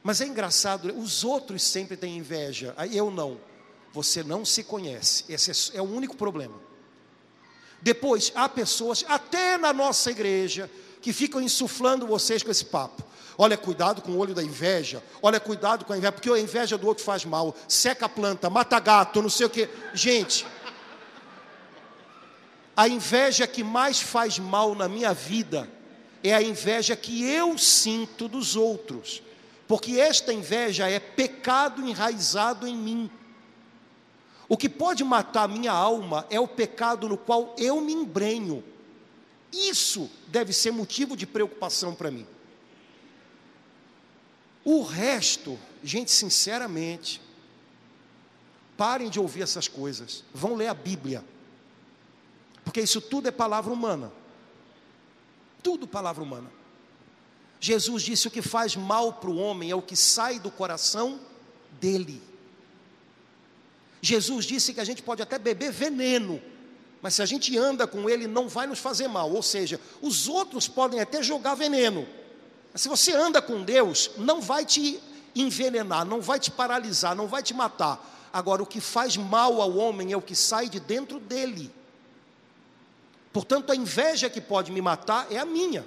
Mas 0.00 0.20
é 0.20 0.26
engraçado, 0.28 0.96
os 0.96 1.24
outros 1.24 1.64
sempre 1.64 1.96
têm 1.96 2.18
inveja, 2.18 2.72
eu 2.92 3.10
não. 3.10 3.40
Você 3.92 4.22
não 4.22 4.44
se 4.44 4.62
conhece, 4.62 5.24
esse 5.28 5.50
é, 5.50 5.78
é 5.78 5.82
o 5.82 5.92
único 5.92 6.16
problema. 6.16 6.54
Depois, 7.80 8.30
há 8.32 8.48
pessoas, 8.48 9.04
até 9.08 9.58
na 9.58 9.72
nossa 9.72 10.08
igreja, 10.08 10.70
que 11.02 11.12
ficam 11.12 11.42
insuflando 11.42 12.06
vocês 12.06 12.42
com 12.42 12.50
esse 12.50 12.64
papo. 12.64 13.02
Olha, 13.36 13.56
cuidado 13.56 14.00
com 14.00 14.12
o 14.12 14.18
olho 14.18 14.34
da 14.34 14.42
inveja. 14.42 15.02
Olha, 15.20 15.40
cuidado 15.40 15.84
com 15.84 15.92
a 15.92 15.96
inveja, 15.96 16.12
porque 16.12 16.30
a 16.30 16.38
inveja 16.38 16.78
do 16.78 16.86
outro 16.86 17.02
faz 17.02 17.24
mal. 17.24 17.54
Seca 17.66 18.06
a 18.06 18.08
planta, 18.08 18.48
mata 18.48 18.78
gato, 18.78 19.20
não 19.20 19.28
sei 19.28 19.46
o 19.46 19.50
que. 19.50 19.68
Gente, 19.92 20.46
a 22.76 22.86
inveja 22.88 23.46
que 23.46 23.64
mais 23.64 24.00
faz 24.00 24.38
mal 24.38 24.74
na 24.74 24.88
minha 24.88 25.12
vida 25.12 25.68
é 26.22 26.32
a 26.32 26.40
inveja 26.40 26.94
que 26.94 27.24
eu 27.28 27.58
sinto 27.58 28.28
dos 28.28 28.54
outros. 28.54 29.22
Porque 29.66 29.98
esta 29.98 30.32
inveja 30.32 30.88
é 30.88 31.00
pecado 31.00 31.86
enraizado 31.86 32.66
em 32.66 32.76
mim. 32.76 33.10
O 34.48 34.56
que 34.56 34.68
pode 34.68 35.02
matar 35.02 35.44
a 35.44 35.48
minha 35.48 35.72
alma 35.72 36.26
é 36.30 36.38
o 36.38 36.46
pecado 36.46 37.08
no 37.08 37.16
qual 37.16 37.56
eu 37.58 37.80
me 37.80 37.92
embrenho. 37.92 38.62
Isso 39.52 40.10
deve 40.28 40.52
ser 40.52 40.70
motivo 40.70 41.16
de 41.16 41.26
preocupação 41.26 41.94
para 41.94 42.10
mim. 42.10 42.26
O 44.64 44.82
resto, 44.82 45.58
gente, 45.82 46.10
sinceramente, 46.10 47.20
parem 48.76 49.10
de 49.10 49.20
ouvir 49.20 49.42
essas 49.42 49.68
coisas, 49.68 50.24
vão 50.32 50.54
ler 50.54 50.68
a 50.68 50.74
Bíblia, 50.74 51.24
porque 52.64 52.80
isso 52.80 53.00
tudo 53.00 53.28
é 53.28 53.30
palavra 53.30 53.72
humana, 53.72 54.12
tudo 55.62 55.86
palavra 55.86 56.22
humana. 56.22 56.50
Jesus 57.60 58.02
disse: 58.02 58.28
o 58.28 58.30
que 58.30 58.42
faz 58.42 58.74
mal 58.74 59.12
para 59.14 59.30
o 59.30 59.36
homem 59.36 59.70
é 59.70 59.74
o 59.74 59.82
que 59.82 59.96
sai 59.96 60.38
do 60.38 60.50
coração 60.50 61.20
dele. 61.80 62.22
Jesus 64.00 64.44
disse 64.44 64.74
que 64.74 64.80
a 64.80 64.84
gente 64.84 65.02
pode 65.02 65.22
até 65.22 65.38
beber 65.38 65.70
veneno, 65.70 66.42
mas 67.02 67.14
se 67.14 67.22
a 67.22 67.26
gente 67.26 67.58
anda 67.58 67.86
com 67.86 68.08
ele, 68.08 68.26
não 68.26 68.48
vai 68.48 68.66
nos 68.66 68.78
fazer 68.78 69.08
mal. 69.08 69.30
Ou 69.30 69.42
seja, 69.42 69.78
os 70.00 70.28
outros 70.28 70.68
podem 70.68 71.00
até 71.00 71.22
jogar 71.22 71.54
veneno, 71.54 72.06
se 72.74 72.88
você 72.88 73.12
anda 73.12 73.42
com 73.42 73.62
Deus, 73.62 74.10
não 74.16 74.40
vai 74.40 74.64
te 74.64 74.98
envenenar, 75.34 76.06
não 76.06 76.20
vai 76.20 76.38
te 76.38 76.50
paralisar, 76.50 77.14
não 77.14 77.26
vai 77.26 77.42
te 77.42 77.52
matar. 77.52 78.30
Agora, 78.32 78.62
o 78.62 78.66
que 78.66 78.80
faz 78.80 79.16
mal 79.16 79.60
ao 79.60 79.76
homem 79.76 80.12
é 80.12 80.16
o 80.16 80.22
que 80.22 80.34
sai 80.34 80.68
de 80.68 80.80
dentro 80.80 81.20
dele. 81.20 81.70
Portanto, 83.32 83.72
a 83.72 83.76
inveja 83.76 84.30
que 84.30 84.40
pode 84.40 84.72
me 84.72 84.80
matar 84.80 85.26
é 85.30 85.38
a 85.38 85.44
minha. 85.44 85.86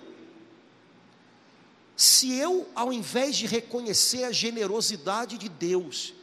Se 1.98 2.36
eu, 2.38 2.68
ao 2.76 2.92
invés 2.94 3.36
de 3.36 3.48
reconhecer 3.48 4.26
a 4.26 4.32
generosidade 4.32 5.38
de 5.38 5.50
Deus 5.50 6.14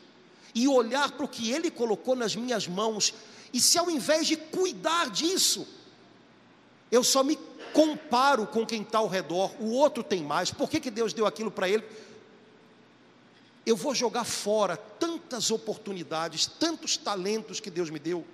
e 0.55 0.69
olhar 0.69 1.11
para 1.13 1.25
o 1.25 1.29
que 1.29 1.51
Ele 1.51 1.71
colocou 1.71 2.15
nas 2.15 2.37
minhas 2.37 2.69
mãos, 2.69 3.15
e 3.53 3.61
se 3.61 3.79
ao 3.79 3.91
invés 3.91 4.27
de 4.27 4.37
cuidar 4.37 5.11
disso, 5.11 5.67
eu 6.91 7.05
só 7.05 7.23
me 7.23 7.39
comparo 7.73 8.47
com 8.47 8.67
quem 8.67 8.83
está 8.83 8.99
ao 8.99 9.09
redor, 9.09 9.55
o 9.61 9.73
outro 9.73 10.03
tem 10.03 10.23
mais, 10.23 10.51
por 10.51 10.69
que, 10.69 10.81
que 10.81 10.91
Deus 10.91 11.13
deu 11.13 11.27
aquilo 11.27 11.51
para 11.51 11.69
ele? 11.69 11.85
Eu 13.65 13.77
vou 13.77 13.95
jogar 13.95 14.25
fora 14.25 14.77
tantas 14.77 15.51
oportunidades, 15.51 16.47
tantos 16.47 16.97
talentos 16.97 17.61
que 17.61 17.71
Deus 17.71 17.91
me 17.91 17.99
deu. 17.99 18.27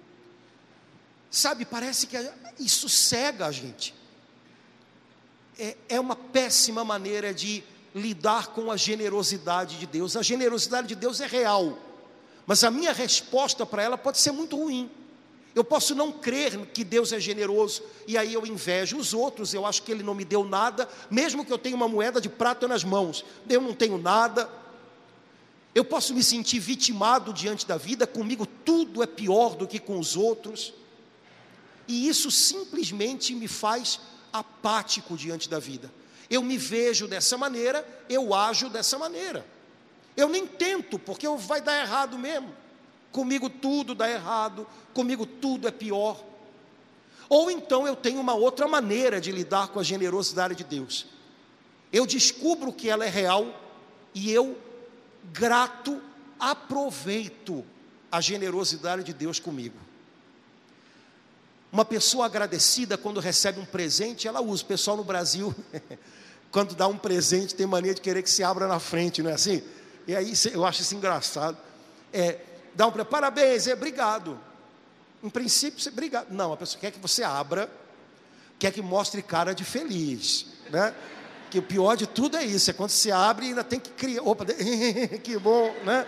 Sabe, 1.31 1.65
parece 1.65 2.07
que 2.07 2.17
isso 2.59 2.89
cega 2.89 3.47
a 3.47 3.53
gente. 3.53 3.95
É, 5.59 5.77
é 5.89 6.01
uma 6.01 6.17
péssima 6.17 6.83
maneira 6.85 7.35
de 7.35 7.63
lidar 7.95 8.49
com 8.49 8.71
a 8.71 8.77
generosidade 8.77 9.79
de 9.79 9.87
Deus. 9.87 10.17
A 10.17 10.23
generosidade 10.23 10.89
de 10.89 10.95
Deus 10.95 11.21
é 11.21 11.27
real, 11.27 11.79
mas 12.47 12.65
a 12.65 12.71
minha 12.71 12.93
resposta 12.93 13.67
para 13.67 13.83
ela 13.83 13.99
pode 13.99 14.19
ser 14.19 14.33
muito 14.33 14.57
ruim. 14.57 14.91
Eu 15.59 15.65
posso 15.65 15.93
não 15.93 16.13
crer 16.13 16.57
que 16.67 16.85
Deus 16.85 17.13
é 17.13 17.19
generoso 17.19 17.83
e 18.07 18.17
aí 18.17 18.33
eu 18.33 18.47
invejo 18.47 18.97
os 18.97 19.13
outros, 19.13 19.53
eu 19.53 19.67
acho 19.67 19.83
que 19.83 19.91
Ele 19.91 20.05
não 20.05 20.15
me 20.15 20.25
deu 20.25 20.45
nada, 20.45 20.89
mesmo 21.11 21.45
que 21.45 21.53
eu 21.53 21.59
tenha 21.59 21.75
uma 21.75 21.89
moeda 21.89 22.21
de 22.21 22.29
prata 22.29 22.69
nas 22.69 22.85
mãos, 22.85 23.25
eu 23.51 23.61
não 23.61 23.75
tenho 23.75 23.99
nada. 23.99 24.49
Eu 25.75 25.85
posso 25.85 26.15
me 26.15 26.23
sentir 26.23 26.61
vitimado 26.61 27.33
diante 27.33 27.67
da 27.67 27.77
vida, 27.77 28.07
comigo 28.07 28.47
tudo 28.47 29.03
é 29.03 29.07
pior 29.07 29.57
do 29.57 29.67
que 29.67 29.81
com 29.81 29.99
os 29.99 30.17
outros, 30.17 30.73
e 31.89 32.09
isso 32.09 32.31
simplesmente 32.31 33.35
me 33.35 33.49
faz 33.49 34.01
apático 34.33 35.17
diante 35.17 35.49
da 35.49 35.59
vida. 35.59 35.93
Eu 36.31 36.41
me 36.41 36.57
vejo 36.57 37.09
dessa 37.09 37.37
maneira, 37.37 37.85
eu 38.09 38.33
ajo 38.33 38.69
dessa 38.69 38.97
maneira. 38.97 39.45
Eu 40.17 40.29
nem 40.29 40.47
tento, 40.47 41.01
porque 41.01 41.27
vai 41.31 41.61
dar 41.61 41.83
errado 41.83 42.17
mesmo. 42.17 42.55
Comigo 43.13 43.49
tudo 43.49 43.95
dá 43.95 44.11
errado, 44.11 44.67
comigo 44.93 45.25
tudo 45.25 45.67
é 45.67 45.71
pior. 45.71 46.23
Ou 47.29 47.51
então 47.51 47.87
eu 47.87 47.95
tenho 47.95 48.21
uma 48.21 48.35
outra 48.35 48.67
maneira 48.67 49.21
de 49.21 49.31
lidar 49.31 49.69
com 49.69 49.79
a 49.79 49.83
generosidade 49.83 50.55
de 50.55 50.65
Deus. 50.65 51.07
Eu 51.93 52.07
descubro 52.07 52.73
que 52.73 52.89
ela 52.89 53.05
é 53.05 53.09
real 53.09 53.47
e 54.15 54.31
eu, 54.31 54.57
grato, 55.33 56.01
aproveito 56.39 57.65
a 58.11 58.21
generosidade 58.21 59.03
de 59.05 59.13
Deus 59.13 59.39
comigo. 59.39 59.77
Uma 61.71 61.85
pessoa 61.85 62.25
agradecida 62.27 62.97
quando 62.97 63.21
recebe 63.21 63.61
um 63.61 63.65
presente, 63.65 64.27
ela 64.27 64.41
usa. 64.41 64.63
O 64.63 64.67
pessoal 64.67 64.97
no 64.97 65.05
Brasil, 65.05 65.55
quando 66.51 66.75
dá 66.75 66.87
um 66.87 66.97
presente, 66.97 67.55
tem 67.55 67.67
mania 67.67 67.95
de 67.95 68.01
querer 68.01 68.23
que 68.23 68.31
se 68.31 68.43
abra 68.43 68.67
na 68.67 68.81
frente, 68.81 69.23
não 69.23 69.31
é 69.31 69.35
assim? 69.35 69.63
E 70.07 70.17
aí 70.17 70.33
eu 70.53 70.65
acho 70.65 70.81
isso 70.81 70.95
engraçado. 70.95 71.59
É, 72.11 72.39
dá 72.79 72.87
um 72.87 72.93
parabéns, 73.05 73.67
é 73.67 73.75
obrigado. 73.75 74.39
Em 75.21 75.29
princípio, 75.29 75.81
você 75.81 75.89
obrigado. 75.89 76.31
Não, 76.31 76.53
a 76.53 76.57
pessoa 76.57 76.81
quer 76.81 76.93
que 76.93 77.01
você 77.01 77.25
abra, 77.25 77.69
quer 78.57 78.73
que 78.73 78.81
mostre 78.81 79.21
cara 79.21 79.53
de 79.53 79.65
feliz, 79.65 80.47
né? 80.71 80.95
Que 81.51 81.59
o 81.59 81.63
pior 81.63 81.97
de 81.97 82.07
tudo 82.07 82.37
é 82.37 82.45
isso, 82.45 82.71
é 82.71 82.73
quando 82.73 82.91
você 82.91 83.11
abre 83.11 83.47
e 83.47 83.49
ainda 83.49 83.65
tem 83.65 83.81
que 83.81 83.91
criar, 83.91 84.23
opa, 84.23 84.45
que 85.25 85.37
bom, 85.39 85.75
né? 85.85 86.07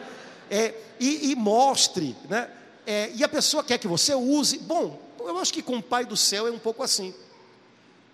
É, 0.49 0.73
e, 1.01 1.33
e 1.33 1.35
mostre, 1.35 2.17
né? 2.29 2.49
É, 2.87 3.11
e 3.17 3.25
a 3.25 3.29
pessoa 3.29 3.65
quer 3.65 3.77
que 3.77 3.89
você 3.89 4.15
use. 4.15 4.59
Bom, 4.59 5.03
eu 5.19 5.39
acho 5.39 5.53
que 5.53 5.63
com 5.63 5.79
o 5.79 5.83
Pai 5.83 6.05
do 6.05 6.17
céu 6.17 6.47
é 6.47 6.53
um 6.53 6.59
pouco 6.59 6.85
assim. 6.85 7.13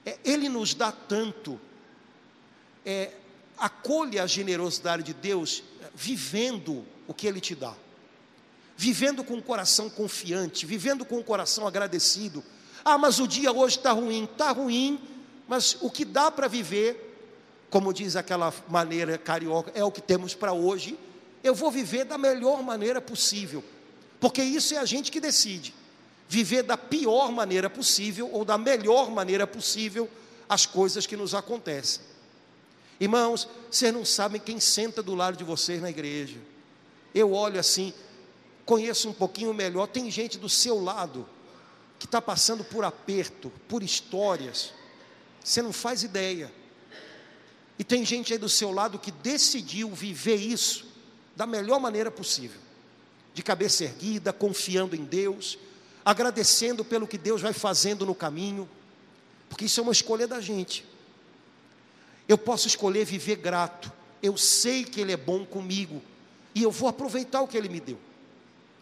É, 0.06 0.16
ele 0.24 0.48
nos 0.48 0.72
dá 0.72 0.90
tanto. 0.90 1.60
É, 2.86 3.12
acolha 3.58 4.22
a 4.22 4.26
generosidade 4.26 5.02
de 5.02 5.12
Deus 5.12 5.62
vivendo 5.94 6.86
o 7.06 7.12
que 7.12 7.26
Ele 7.26 7.40
te 7.40 7.54
dá 7.54 7.74
vivendo 8.76 9.24
com 9.24 9.34
o 9.34 9.42
coração 9.42 9.88
confiante, 9.88 10.66
vivendo 10.66 11.04
com 11.04 11.18
o 11.18 11.24
coração 11.24 11.66
agradecido. 11.66 12.44
Ah, 12.84 12.98
mas 12.98 13.18
o 13.18 13.26
dia 13.26 13.50
hoje 13.50 13.78
está 13.78 13.92
ruim, 13.92 14.24
está 14.24 14.52
ruim, 14.52 15.00
mas 15.48 15.76
o 15.80 15.90
que 15.90 16.04
dá 16.04 16.30
para 16.30 16.46
viver, 16.46 17.18
como 17.70 17.92
diz 17.92 18.16
aquela 18.16 18.52
maneira 18.68 19.16
carioca, 19.18 19.72
é 19.74 19.82
o 19.82 19.90
que 19.90 20.00
temos 20.00 20.34
para 20.34 20.52
hoje. 20.52 20.98
Eu 21.42 21.54
vou 21.54 21.70
viver 21.70 22.04
da 22.04 22.18
melhor 22.18 22.62
maneira 22.62 23.00
possível, 23.00 23.64
porque 24.20 24.42
isso 24.42 24.74
é 24.74 24.78
a 24.78 24.84
gente 24.84 25.10
que 25.10 25.20
decide. 25.20 25.74
viver 26.28 26.62
da 26.62 26.76
pior 26.76 27.30
maneira 27.30 27.70
possível 27.70 28.28
ou 28.32 28.44
da 28.44 28.58
melhor 28.58 29.10
maneira 29.10 29.46
possível 29.46 30.08
as 30.48 30.66
coisas 30.66 31.06
que 31.06 31.16
nos 31.16 31.34
acontecem. 31.34 32.02
Irmãos, 32.98 33.48
vocês 33.70 33.92
não 33.92 34.04
sabem 34.04 34.40
quem 34.40 34.58
senta 34.58 35.02
do 35.02 35.14
lado 35.14 35.36
de 35.36 35.44
vocês 35.44 35.80
na 35.80 35.90
igreja. 35.90 36.36
Eu 37.14 37.32
olho 37.32 37.60
assim, 37.60 37.92
conheço 38.66 39.08
um 39.08 39.12
pouquinho 39.12 39.54
melhor, 39.54 39.86
tem 39.86 40.10
gente 40.10 40.36
do 40.36 40.48
seu 40.48 40.82
lado 40.82 41.26
que 41.98 42.04
está 42.04 42.20
passando 42.20 42.62
por 42.64 42.84
aperto, 42.84 43.50
por 43.68 43.82
histórias, 43.82 44.74
você 45.42 45.62
não 45.62 45.72
faz 45.72 46.02
ideia. 46.02 46.52
E 47.78 47.84
tem 47.84 48.04
gente 48.04 48.32
aí 48.32 48.38
do 48.38 48.48
seu 48.48 48.72
lado 48.72 48.98
que 48.98 49.10
decidiu 49.10 49.90
viver 49.90 50.36
isso 50.36 50.86
da 51.36 51.46
melhor 51.46 51.78
maneira 51.78 52.10
possível, 52.10 52.60
de 53.32 53.42
cabeça 53.42 53.84
erguida, 53.84 54.32
confiando 54.32 54.96
em 54.96 55.04
Deus, 55.04 55.58
agradecendo 56.04 56.84
pelo 56.84 57.06
que 57.06 57.18
Deus 57.18 57.42
vai 57.42 57.52
fazendo 57.52 58.04
no 58.04 58.14
caminho, 58.14 58.68
porque 59.48 59.66
isso 59.66 59.78
é 59.78 59.82
uma 59.82 59.92
escolha 59.92 60.26
da 60.26 60.40
gente. 60.40 60.84
Eu 62.26 62.38
posso 62.38 62.66
escolher 62.66 63.04
viver 63.04 63.36
grato, 63.36 63.92
eu 64.22 64.36
sei 64.36 64.82
que 64.82 65.00
Ele 65.00 65.12
é 65.12 65.16
bom 65.16 65.44
comigo, 65.44 66.02
e 66.54 66.62
eu 66.62 66.70
vou 66.70 66.88
aproveitar 66.88 67.42
o 67.42 67.46
que 67.46 67.56
Ele 67.56 67.68
me 67.68 67.78
deu, 67.78 67.98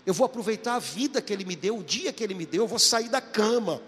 eu 0.07 0.13
vou 0.13 0.27
aproveitar 0.27 0.75
a 0.75 0.79
vida 0.79 1.23
que 1.23 1.33
Ele 1.33 1.45
me 1.45 1.57
deu, 1.57 1.79
o 1.79 1.83
dia 1.83 2.13
que 2.13 2.23
Ele 2.23 2.35
me 2.35 2.45
deu, 2.45 2.65
eu 2.65 2.69
vou 2.69 2.79
sair 2.79 3.09
da 3.09 3.21
cama, 3.21 3.81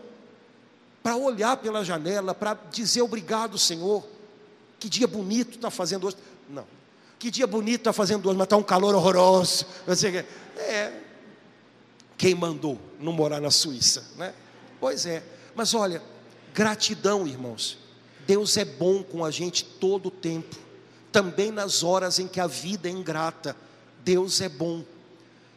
para 1.02 1.16
olhar 1.16 1.57
pela 1.59 1.85
janela, 1.85 2.35
para 2.35 2.55
dizer 2.70 3.02
obrigado, 3.02 3.57
Senhor, 3.57 4.05
que 4.79 4.88
dia 4.88 5.07
bonito 5.07 5.55
está 5.57 5.70
fazendo 5.70 6.09
hoje. 6.09 6.16
Não, 6.50 6.66
que 7.18 7.31
dia 7.31 7.46
bonito 7.46 7.83
está 7.83 7.92
fazendo 7.92 8.29
hoje, 8.29 8.37
mas 8.37 8.46
está 8.46 8.57
um 8.57 8.62
calor 8.62 8.94
horroroso. 8.94 9.66
Você, 9.87 10.26
é, 10.57 10.92
quem 12.16 12.35
mandou 12.35 12.79
não 12.98 13.12
morar 13.12 13.40
na 13.40 13.52
Suíça, 13.52 14.05
né? 14.16 14.35
Pois 14.81 15.07
é, 15.07 15.22
mas 15.55 15.74
olha, 15.74 16.02
gratidão, 16.52 17.26
irmãos. 17.26 17.79
Deus 18.26 18.57
é 18.57 18.64
bom 18.64 19.02
com 19.05 19.24
a 19.24 19.31
gente 19.31 19.64
todo 19.64 20.07
o 20.07 20.11
tempo, 20.11 20.57
também 21.12 21.52
nas 21.52 21.85
horas 21.85 22.18
em 22.18 22.26
que 22.26 22.40
a 22.40 22.48
vida 22.48 22.88
é 22.88 22.90
ingrata. 22.90 23.57
Deus 24.02 24.40
é 24.40 24.48
bom. 24.48 24.85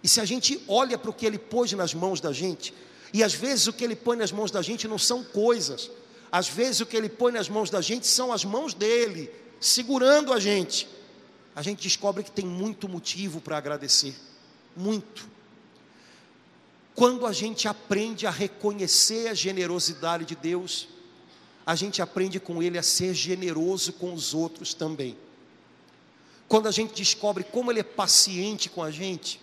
E 0.03 0.07
se 0.07 0.21
a 0.21 0.25
gente 0.25 0.61
olha 0.67 0.97
para 0.97 1.09
o 1.09 1.13
que 1.13 1.25
Ele 1.25 1.37
pôs 1.37 1.71
nas 1.73 1.93
mãos 1.93 2.21
da 2.21 2.31
gente, 2.31 2.73
e 3.13 3.23
às 3.23 3.33
vezes 3.33 3.67
o 3.67 3.73
que 3.73 3.83
Ele 3.83 3.95
põe 3.95 4.17
nas 4.17 4.31
mãos 4.31 4.51
da 4.51 4.61
gente 4.61 4.87
não 4.87 4.97
são 4.97 5.23
coisas, 5.23 5.89
às 6.31 6.47
vezes 6.47 6.81
o 6.81 6.85
que 6.85 6.95
Ele 6.95 7.09
põe 7.09 7.31
nas 7.31 7.49
mãos 7.49 7.69
da 7.69 7.81
gente 7.81 8.07
são 8.07 8.31
as 8.31 8.45
mãos 8.45 8.73
dele, 8.73 9.31
segurando 9.59 10.31
a 10.31 10.39
gente 10.39 10.87
a 11.59 11.61
gente 11.61 11.83
descobre 11.83 12.23
que 12.23 12.31
tem 12.31 12.45
muito 12.45 12.87
motivo 12.87 13.41
para 13.41 13.57
agradecer. 13.57 14.15
Muito. 14.77 15.27
Quando 16.95 17.25
a 17.25 17.33
gente 17.33 17.67
aprende 17.67 18.25
a 18.25 18.31
reconhecer 18.31 19.27
a 19.27 19.33
generosidade 19.33 20.23
de 20.23 20.35
Deus, 20.37 20.87
a 21.65 21.75
gente 21.75 22.01
aprende 22.01 22.39
com 22.39 22.63
Ele 22.63 22.77
a 22.77 22.81
ser 22.81 23.13
generoso 23.13 23.91
com 23.91 24.13
os 24.13 24.33
outros 24.33 24.73
também. 24.73 25.17
Quando 26.47 26.67
a 26.67 26.71
gente 26.71 26.93
descobre 26.93 27.43
como 27.43 27.73
Ele 27.73 27.81
é 27.81 27.83
paciente 27.83 28.69
com 28.69 28.81
a 28.81 28.89
gente, 28.89 29.41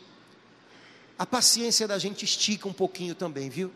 a 1.19 1.25
paciência 1.25 1.89
da 1.89 1.99
gente 1.99 2.25
estica 2.25 2.69
um 2.69 2.73
pouquinho 2.73 3.15
também, 3.15 3.49
viu? 3.49 3.73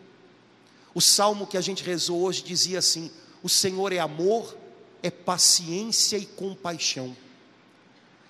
O 0.94 1.00
salmo 1.00 1.46
que 1.46 1.56
a 1.56 1.60
gente 1.60 1.82
rezou 1.82 2.20
hoje 2.22 2.42
dizia 2.42 2.78
assim: 2.78 3.10
O 3.42 3.48
Senhor 3.48 3.92
é 3.92 3.98
amor, 3.98 4.56
é 5.02 5.10
paciência 5.10 6.16
e 6.16 6.26
compaixão. 6.26 7.16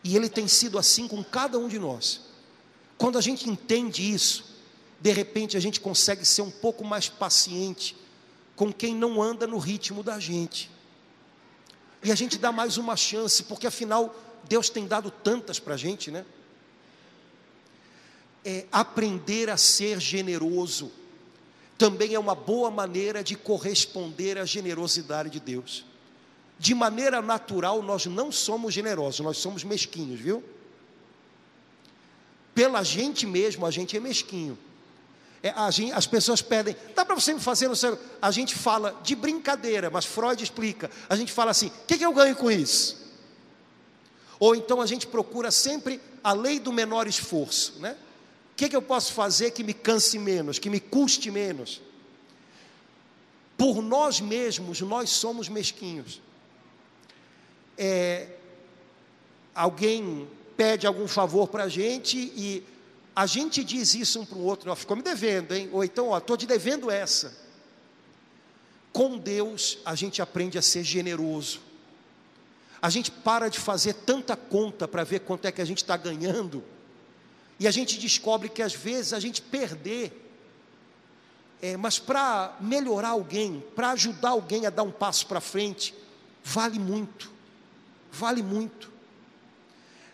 E 0.05 0.17
Ele 0.17 0.29
tem 0.29 0.47
sido 0.47 0.79
assim 0.79 1.09
com 1.09 1.23
cada 1.25 1.59
um 1.59 1.69
de 1.69 1.79
nós. 1.79 2.21
Quando 2.97 3.19
a 3.19 3.21
gente 3.21 3.49
entende 3.49 4.13
isso, 4.13 4.45
de 5.01 5.11
repente 5.11 5.57
a 5.57 5.61
gente 5.61 5.81
consegue 5.81 6.25
ser 6.25 6.43
um 6.43 6.51
pouco 6.51 6.85
mais 6.85 7.09
paciente 7.09 7.97
com 8.55 8.73
quem 8.73 8.95
não 8.95 9.23
anda 9.23 9.47
no 9.47 9.59
ritmo 9.59 10.03
da 10.03 10.21
gente. 10.21 10.71
E 12.03 12.13
a 12.13 12.15
gente 12.15 12.39
dá 12.39 12.53
mais 12.53 12.77
uma 12.77 12.97
chance, 12.97 13.43
porque 13.45 13.67
afinal 13.67 14.15
Deus 14.49 14.71
tem 14.71 14.87
dado 14.87 15.11
tantas 15.11 15.59
para 15.59 15.75
a 15.75 15.77
gente, 15.77 16.11
né? 16.11 16.25
É, 18.45 18.67
aprender 18.73 19.51
a 19.51 19.57
ser 19.57 20.01
generoso 20.01 20.91
também 21.77 22.15
é 22.15 22.19
uma 22.19 22.35
boa 22.35 22.71
maneira 22.71 23.23
de 23.23 23.37
corresponder 23.37 24.39
à 24.39 24.45
generosidade 24.45 25.31
de 25.31 25.41
Deus 25.41 25.85
de 26.61 26.75
maneira 26.75 27.23
natural, 27.23 27.83
nós 27.83 28.05
não 28.05 28.31
somos 28.31 28.75
generosos, 28.75 29.21
nós 29.21 29.39
somos 29.39 29.65
mesquinhos, 29.65 30.21
viu? 30.21 30.45
Pela 32.55 32.83
gente 32.83 33.27
mesmo, 33.27 33.65
a 33.65 33.71
gente 33.71 33.97
é 33.97 34.01
mesquinho. 34.01 34.59
É, 35.43 35.55
gente, 35.73 35.93
as 35.93 36.07
pessoas 36.07 36.43
pedem, 36.43 36.77
dá 36.95 37.03
para 37.03 37.15
você 37.15 37.33
me 37.33 37.41
fazer 37.41 37.67
no 37.67 37.75
seu. 37.75 37.99
A 38.21 38.31
gente 38.31 38.55
fala 38.55 38.95
de 39.03 39.17
brincadeira, 39.17 39.89
mas 39.89 40.05
Freud 40.05 40.45
explica. 40.45 40.91
A 41.09 41.17
gente 41.17 41.33
fala 41.33 41.51
assim: 41.51 41.69
o 41.69 41.87
que, 41.87 41.97
que 41.97 42.05
eu 42.05 42.13
ganho 42.13 42.37
com 42.37 42.51
isso? 42.51 43.09
Ou 44.39 44.55
então 44.55 44.83
a 44.83 44.87
gente 44.87 45.07
procura 45.07 45.51
sempre 45.51 45.99
a 46.23 46.35
lei 46.35 46.61
do 46.61 46.71
menor 46.71 47.07
esforço, 47.07 47.81
né? 47.81 47.97
Que, 48.61 48.69
que 48.69 48.77
eu 48.77 48.83
posso 48.83 49.13
fazer 49.13 49.53
que 49.53 49.65
me 49.65 49.73
canse 49.73 50.19
menos, 50.19 50.59
que 50.59 50.69
me 50.69 50.81
custe 50.81 51.31
menos? 51.31 51.81
Por 53.57 53.83
nós 53.83 54.21
mesmos, 54.21 54.81
nós 54.81 55.11
somos 55.11 55.49
mesquinhos 55.49 56.21
é, 57.83 58.29
alguém 59.55 60.29
pede 60.55 60.87
algum 60.87 61.09
favor 61.09 61.49
para 61.49 61.65
a 61.65 61.69
gente 61.69 62.19
e 62.37 62.63
a 63.17 63.25
gente 63.25 63.65
diz 63.65 63.95
isso 63.95 64.21
um 64.21 64.27
para 64.27 64.37
o 64.37 64.45
outro, 64.45 64.71
ó, 64.71 64.77
ficou 64.77 64.95
me 64.95 65.03
devendo, 65.03 65.55
hein? 65.55 65.71
Ou 65.73 65.83
então, 65.83 66.09
ó, 66.09 66.19
estou 66.19 66.37
te 66.37 66.47
devendo 66.47 66.91
essa. 66.91 67.35
Com 68.93 69.17
Deus 69.17 69.79
a 69.83 69.95
gente 69.95 70.21
aprende 70.21 70.59
a 70.59 70.63
ser 70.63 70.85
generoso. 70.85 71.61
A 72.83 72.91
gente 72.91 73.11
para 73.11 73.49
de 73.49 73.59
fazer 73.59 73.95
tanta 73.95 74.37
conta 74.37 74.87
para 74.87 75.03
ver 75.03 75.21
quanto 75.21 75.47
é 75.47 75.53
que 75.53 75.63
a 75.63 75.65
gente 75.65 75.79
está 75.79 75.97
ganhando. 75.97 76.63
E 77.61 77.69
a 77.69 77.71
gente 77.71 77.99
descobre 77.99 78.49
que 78.49 78.63
às 78.63 78.75
vezes 78.75 79.13
a 79.13 79.21
gente 79.21 79.41
perder. 79.41 80.17
É, 81.63 81.77
mas 81.77 81.99
para 81.99 82.57
melhorar 82.59 83.11
alguém, 83.11 83.63
para 83.77 83.91
ajudar 83.91 84.31
alguém 84.31 84.67
a 84.67 84.71
dar 84.71 84.83
um 84.83 84.91
passo 84.91 85.27
para 85.27 85.41
frente, 85.41 85.95
vale 86.43 86.79
muito 86.79 87.39
vale 88.11 88.43
muito. 88.43 88.91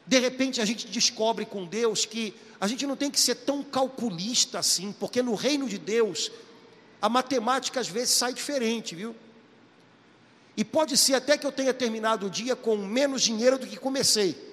De 0.07 0.19
repente 0.19 0.61
a 0.61 0.65
gente 0.65 0.87
descobre 0.87 1.45
com 1.45 1.65
Deus 1.65 2.05
que 2.05 2.35
a 2.61 2.67
gente 2.67 2.87
não 2.87 2.97
tem 2.97 3.11
que 3.11 3.19
ser 3.19 3.37
tão 3.37 3.63
calculista 3.63 4.59
assim, 4.59 4.93
porque 4.93 5.23
no 5.23 5.35
reino 5.35 5.69
de 5.69 5.79
Deus 5.79 6.31
a 7.01 7.09
matemática 7.09 7.81
às 7.81 7.89
vezes 7.89 8.15
sai 8.15 8.33
diferente, 8.33 8.95
viu? 8.95 9.15
E 10.57 10.65
pode 10.65 10.97
ser 10.97 11.15
até 11.15 11.37
que 11.37 11.47
eu 11.47 11.53
tenha 11.53 11.75
terminado 11.75 12.27
o 12.27 12.31
dia 12.31 12.57
com 12.57 12.77
menos 12.77 13.23
dinheiro 13.23 13.59
do 13.59 13.67
que 13.67 13.77
comecei. 13.77 14.46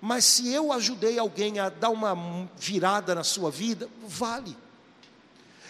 Mas 0.00 0.24
se 0.24 0.50
eu 0.52 0.72
ajudei 0.72 1.18
alguém 1.18 1.58
a 1.58 1.68
dar 1.68 1.90
uma 1.90 2.48
virada 2.56 3.14
na 3.14 3.24
sua 3.24 3.50
vida, 3.50 3.88
vale. 4.06 4.56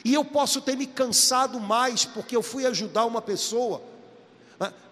E 0.04 0.14
eu 0.14 0.24
posso 0.24 0.60
ter 0.60 0.76
me 0.76 0.86
cansado 0.86 1.58
mais 1.58 2.04
porque 2.04 2.36
eu 2.36 2.42
fui 2.42 2.64
ajudar 2.64 3.04
uma 3.06 3.20
pessoa 3.20 3.82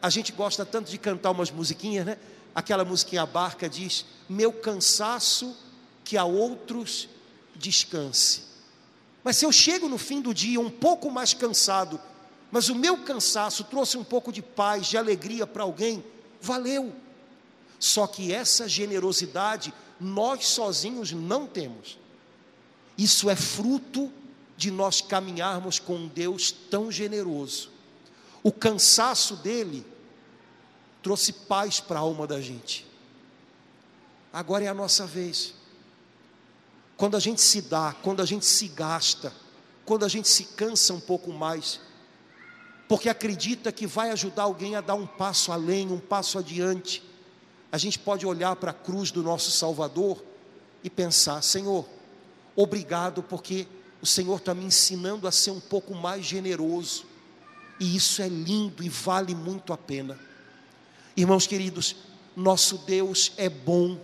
a 0.01 0.09
gente 0.09 0.33
gosta 0.33 0.65
tanto 0.65 0.91
de 0.91 0.97
cantar 0.97 1.31
umas 1.31 1.51
musiquinhas, 1.51 2.07
né? 2.07 2.17
Aquela 2.55 2.85
musiquinha 2.85 3.27
barca 3.27 3.69
diz: 3.69 4.07
Meu 4.29 4.51
cansaço 4.51 5.55
que 6.03 6.17
a 6.17 6.25
outros 6.25 7.09
descanse. 7.55 8.45
Mas 9.23 9.37
se 9.37 9.45
eu 9.45 9.53
chego 9.53 9.89
no 9.89 9.99
fim 9.99 10.23
do 10.23 10.33
dia 10.33 10.59
um 10.59 10.71
pouco 10.71 11.11
mais 11.11 11.35
cansado, 11.35 12.01
mas 12.51 12.71
o 12.71 12.75
meu 12.75 12.97
cansaço 12.99 13.65
trouxe 13.65 13.99
um 13.99 14.05
pouco 14.05 14.33
de 14.33 14.41
paz, 14.41 14.87
de 14.87 14.97
alegria 14.97 15.47
para 15.47 15.65
alguém, 15.65 16.03
valeu. 16.41 16.95
Só 17.79 18.07
que 18.07 18.33
essa 18.33 18.69
generosidade 18.69 19.73
nós 20.01 20.47
sozinhos 20.47 21.13
não 21.13 21.47
temos. 21.47 21.99
Isso 22.97 23.31
é 23.31 23.37
fruto 23.37 24.13
de 24.57 24.71
nós 24.71 25.01
caminharmos 25.01 25.79
com 25.79 25.97
um 25.97 26.09
Deus 26.09 26.51
tão 26.51 26.91
generoso 26.91 27.79
o 28.43 28.53
cansaço 28.53 29.37
dele 29.37 29.87
trouxe 31.03 31.33
paz 31.33 31.81
para 31.81 31.99
a 31.99 32.03
alma 32.03 32.27
da 32.27 32.41
gente. 32.41 32.87
Agora 34.33 34.65
é 34.65 34.69
a 34.69 34.75
nossa 34.75 35.07
vez. 35.07 35.55
Quando 36.97 37.17
a 37.17 37.21
gente 37.21 37.41
se 37.41 37.63
dá, 37.63 37.95
quando 38.03 38.21
a 38.21 38.25
gente 38.25 38.45
se 38.45 38.69
gasta, 38.69 39.33
quando 39.85 40.05
a 40.05 40.09
gente 40.09 40.29
se 40.29 40.45
cansa 40.45 40.93
um 40.93 41.01
pouco 41.01 41.33
mais, 41.33 41.81
porque 42.89 43.09
acredita 43.09 43.71
que 43.71 43.87
vai 43.87 44.11
ajudar 44.11 44.45
alguém 44.45 44.75
a 44.77 44.81
dar 44.81 44.95
um 44.95 45.07
passo 45.07 45.53
além, 45.53 45.93
um 45.93 46.01
passo 46.01 46.39
adiante, 46.39 47.03
a 47.71 47.79
gente 47.79 47.99
pode 47.99 48.27
olhar 48.27 48.57
para 48.57 48.71
a 48.71 48.75
cruz 48.75 49.11
do 49.11 49.23
nosso 49.23 49.51
Salvador 49.51 50.23
e 50.83 50.89
pensar: 50.89 51.43
Senhor, 51.43 51.87
obrigado, 52.57 53.23
porque 53.23 53.67
o 54.01 54.07
Senhor 54.07 54.37
está 54.37 54.55
me 54.55 54.65
ensinando 54.65 55.27
a 55.27 55.33
ser 55.33 55.51
um 55.51 55.61
pouco 55.61 55.95
mais 55.95 56.25
generoso 56.25 57.05
e 57.81 57.97
isso 57.97 58.21
é 58.23 58.29
lindo 58.29 58.83
e 58.83 58.89
vale 58.89 59.35
muito 59.35 59.73
a 59.73 59.77
pena. 59.77 60.19
Irmãos 61.17 61.47
queridos, 61.47 61.97
nosso 62.37 62.79
Deus 62.79 63.33
é 63.37 63.49
bom 63.49 63.99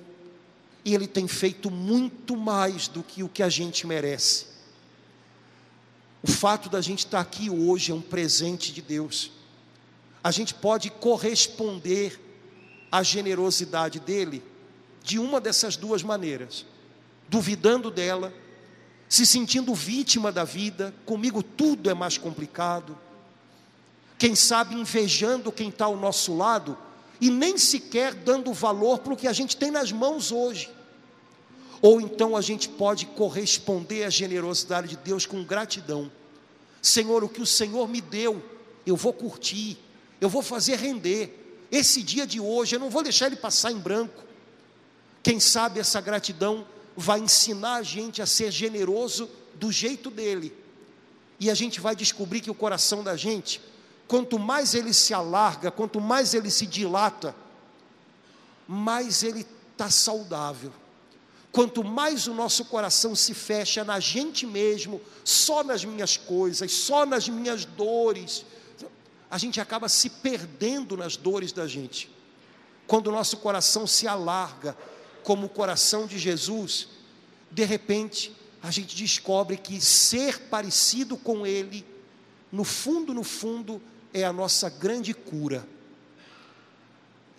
e 0.84 0.94
Ele 0.94 1.06
tem 1.06 1.26
feito 1.26 1.70
muito 1.70 2.36
mais 2.36 2.88
do 2.88 3.02
que 3.02 3.22
o 3.22 3.28
que 3.28 3.42
a 3.42 3.48
gente 3.48 3.86
merece. 3.86 4.46
O 6.22 6.30
fato 6.30 6.68
da 6.68 6.80
gente 6.80 7.00
estar 7.00 7.20
aqui 7.20 7.50
hoje 7.50 7.92
é 7.92 7.94
um 7.94 8.00
presente 8.00 8.72
de 8.72 8.80
Deus. 8.80 9.30
A 10.22 10.30
gente 10.30 10.54
pode 10.54 10.90
corresponder 10.90 12.20
à 12.94 13.02
generosidade 13.02 13.98
dele 13.98 14.40
de 15.02 15.18
uma 15.18 15.40
dessas 15.40 15.76
duas 15.76 16.00
maneiras: 16.04 16.64
duvidando 17.28 17.90
dela, 17.90 18.32
se 19.08 19.26
sentindo 19.26 19.74
vítima 19.74 20.30
da 20.30 20.44
vida, 20.44 20.94
comigo 21.04 21.42
tudo 21.42 21.90
é 21.90 21.94
mais 21.94 22.16
complicado. 22.16 22.96
Quem 24.16 24.36
sabe 24.36 24.76
invejando 24.76 25.50
quem 25.50 25.70
está 25.70 25.86
ao 25.86 25.96
nosso 25.96 26.36
lado 26.36 26.78
e 27.20 27.30
nem 27.30 27.58
sequer 27.58 28.14
dando 28.14 28.52
valor 28.52 29.00
para 29.00 29.12
o 29.12 29.16
que 29.16 29.26
a 29.26 29.32
gente 29.32 29.56
tem 29.56 29.72
nas 29.72 29.90
mãos 29.90 30.30
hoje. 30.30 30.70
Ou 31.82 32.00
então 32.00 32.36
a 32.36 32.40
gente 32.40 32.68
pode 32.68 33.06
corresponder 33.06 34.04
à 34.04 34.10
generosidade 34.10 34.86
de 34.86 34.96
Deus 34.98 35.26
com 35.26 35.42
gratidão. 35.42 36.12
Senhor, 36.80 37.24
o 37.24 37.28
que 37.28 37.42
o 37.42 37.46
Senhor 37.46 37.88
me 37.88 38.00
deu, 38.00 38.40
eu 38.86 38.94
vou 38.94 39.12
curtir, 39.12 39.76
eu 40.20 40.28
vou 40.28 40.42
fazer 40.42 40.76
render. 40.76 41.43
Esse 41.74 42.04
dia 42.04 42.24
de 42.24 42.38
hoje, 42.38 42.76
eu 42.76 42.78
não 42.78 42.88
vou 42.88 43.02
deixar 43.02 43.26
ele 43.26 43.34
passar 43.34 43.72
em 43.72 43.78
branco. 43.78 44.22
Quem 45.24 45.40
sabe 45.40 45.80
essa 45.80 46.00
gratidão 46.00 46.64
vai 46.96 47.18
ensinar 47.18 47.74
a 47.74 47.82
gente 47.82 48.22
a 48.22 48.26
ser 48.26 48.52
generoso 48.52 49.28
do 49.56 49.72
jeito 49.72 50.08
dele. 50.08 50.56
E 51.40 51.50
a 51.50 51.54
gente 51.54 51.80
vai 51.80 51.96
descobrir 51.96 52.42
que 52.42 52.50
o 52.50 52.54
coração 52.54 53.02
da 53.02 53.16
gente, 53.16 53.60
quanto 54.06 54.38
mais 54.38 54.72
ele 54.72 54.94
se 54.94 55.12
alarga, 55.12 55.68
quanto 55.72 56.00
mais 56.00 56.32
ele 56.32 56.48
se 56.48 56.64
dilata, 56.64 57.34
mais 58.68 59.24
ele 59.24 59.44
está 59.72 59.90
saudável. 59.90 60.72
Quanto 61.50 61.82
mais 61.82 62.28
o 62.28 62.34
nosso 62.34 62.66
coração 62.66 63.16
se 63.16 63.34
fecha 63.34 63.82
na 63.82 63.98
gente 63.98 64.46
mesmo, 64.46 65.00
só 65.24 65.64
nas 65.64 65.84
minhas 65.84 66.16
coisas, 66.16 66.70
só 66.70 67.04
nas 67.04 67.28
minhas 67.28 67.64
dores, 67.64 68.46
a 69.34 69.38
gente 69.38 69.60
acaba 69.60 69.88
se 69.88 70.08
perdendo 70.08 70.96
nas 70.96 71.16
dores 71.16 71.50
da 71.50 71.66
gente. 71.66 72.08
Quando 72.86 73.08
o 73.08 73.12
nosso 73.12 73.38
coração 73.38 73.86
se 73.86 74.06
alarga, 74.06 74.76
como 75.22 75.46
o 75.46 75.48
coração 75.48 76.06
de 76.06 76.18
Jesus, 76.18 76.88
de 77.50 77.64
repente 77.64 78.34
a 78.62 78.70
gente 78.70 78.94
descobre 78.94 79.56
que 79.56 79.80
ser 79.80 80.42
parecido 80.42 81.16
com 81.16 81.46
Ele, 81.46 81.84
no 82.52 82.62
fundo, 82.62 83.12
no 83.12 83.24
fundo, 83.24 83.80
é 84.12 84.24
a 84.24 84.32
nossa 84.32 84.68
grande 84.68 85.12
cura 85.12 85.66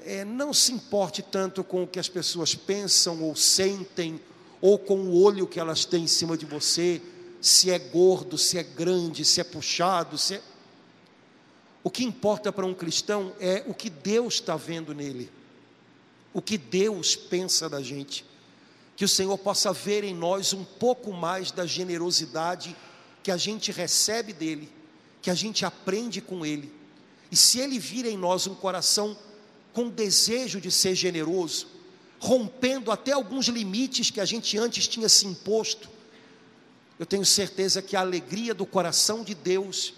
é, 0.06 0.24
não 0.24 0.54
se 0.54 0.72
importe 0.72 1.24
tanto 1.24 1.64
com 1.64 1.84
o 1.84 1.88
que 1.88 2.00
as 2.00 2.08
pessoas 2.08 2.54
pensam 2.54 3.24
ou 3.24 3.36
sentem, 3.36 4.22
ou 4.62 4.78
com 4.78 5.00
o 5.00 5.22
olho 5.22 5.48
que 5.48 5.60
elas 5.60 5.84
têm 5.84 6.04
em 6.04 6.08
cima 6.08 6.38
de 6.38 6.46
você, 6.46 7.02
se 7.42 7.72
é 7.72 7.80
gordo, 7.80 8.38
se 8.38 8.58
é 8.58 8.64
grande, 8.64 9.26
se 9.26 9.42
é 9.42 9.44
puxado, 9.44 10.18
se 10.18 10.36
é... 10.36 10.42
O 11.86 11.92
que 11.92 12.04
importa 12.04 12.52
para 12.52 12.66
um 12.66 12.74
cristão 12.74 13.32
é 13.40 13.64
o 13.68 13.72
que 13.72 13.92
Deus 13.92 14.34
está 14.34 14.56
vendo 14.56 14.92
nele, 14.92 15.32
o 16.34 16.42
que 16.42 16.58
Deus 16.58 17.16
pensa 17.16 17.70
da 17.70 17.80
gente. 17.80 18.26
Que 18.96 19.06
o 19.06 19.08
Senhor 19.08 19.38
possa 19.38 19.72
ver 19.72 20.04
em 20.04 20.16
nós 20.16 20.52
um 20.52 20.64
pouco 20.64 21.14
mais 21.14 21.52
da 21.52 21.64
generosidade 21.64 22.76
que 23.22 23.30
a 23.30 23.38
gente 23.38 23.72
recebe 23.72 24.34
dele, 24.34 24.68
que 25.22 25.30
a 25.30 25.36
gente 25.36 25.64
aprende 25.64 26.22
com 26.22 26.44
ele. 26.44 26.74
E 27.32 27.36
se 27.36 27.60
ele 27.60 27.78
vir 27.78 28.08
em 28.08 28.18
nós 28.18 28.48
um 28.48 28.56
coração 28.56 29.16
com 29.72 29.88
desejo 29.88 30.60
de 30.60 30.72
ser 30.72 30.96
generoso, 30.96 31.68
rompendo 32.18 32.90
até 32.90 33.12
alguns 33.12 33.48
limites 33.48 34.10
que 34.10 34.20
a 34.20 34.26
gente 34.26 34.58
antes 34.58 34.88
tinha 34.88 35.08
se 35.08 35.28
imposto, 35.28 35.88
eu 36.98 37.06
tenho 37.06 37.24
certeza 37.24 37.80
que 37.80 37.96
a 37.96 38.00
alegria 38.00 38.56
do 38.56 38.66
coração 38.66 39.24
de 39.24 39.36
Deus 39.36 39.94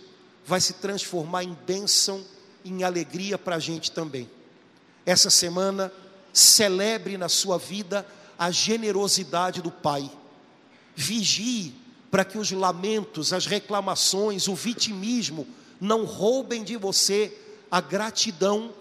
vai 0.48 0.62
se 0.62 0.74
transformar 0.74 1.43
em 1.43 1.54
bênção, 1.68 2.24
em 2.64 2.82
alegria 2.82 3.38
para 3.38 3.58
a 3.58 3.60
gente 3.60 3.91
também. 3.91 4.30
Essa 5.06 5.30
semana, 5.30 5.91
celebre 6.32 7.18
na 7.18 7.28
sua 7.28 7.58
vida 7.58 8.08
a 8.39 8.50
generosidade 8.50 9.62
do 9.62 9.70
Pai. 9.70 10.10
Vigie 10.95 11.76
para 12.10 12.24
que 12.24 12.38
os 12.38 12.50
lamentos, 12.52 13.34
as 13.34 13.45
reclamações, 13.45 14.48
o 14.48 14.56
vitimismo 14.56 15.45
não 15.82 16.06
roubem 16.06 16.64
de 16.64 16.78
você 16.78 17.38
a 17.70 17.82
gratidão 17.82 18.74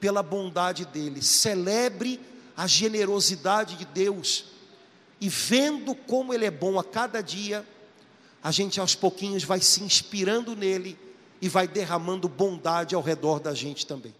pela 0.00 0.22
bondade 0.22 0.86
dele. 0.86 1.20
Celebre 1.22 2.18
a 2.56 2.66
generosidade 2.66 3.76
de 3.76 3.84
Deus. 3.84 4.46
E 5.20 5.28
vendo 5.28 5.94
como 5.94 6.32
ele 6.32 6.46
é 6.46 6.50
bom 6.50 6.78
a 6.78 6.84
cada 6.84 7.20
dia, 7.20 7.66
a 8.42 8.50
gente 8.50 8.80
aos 8.80 8.94
pouquinhos 8.94 9.44
vai 9.44 9.60
se 9.60 9.82
inspirando 9.82 10.56
nele 10.56 10.98
e 11.40 11.48
vai 11.48 11.68
derramando 11.68 12.28
bondade 12.28 12.94
ao 12.94 13.02
redor 13.02 13.38
da 13.40 13.54
gente 13.54 13.86
também. 13.86 14.14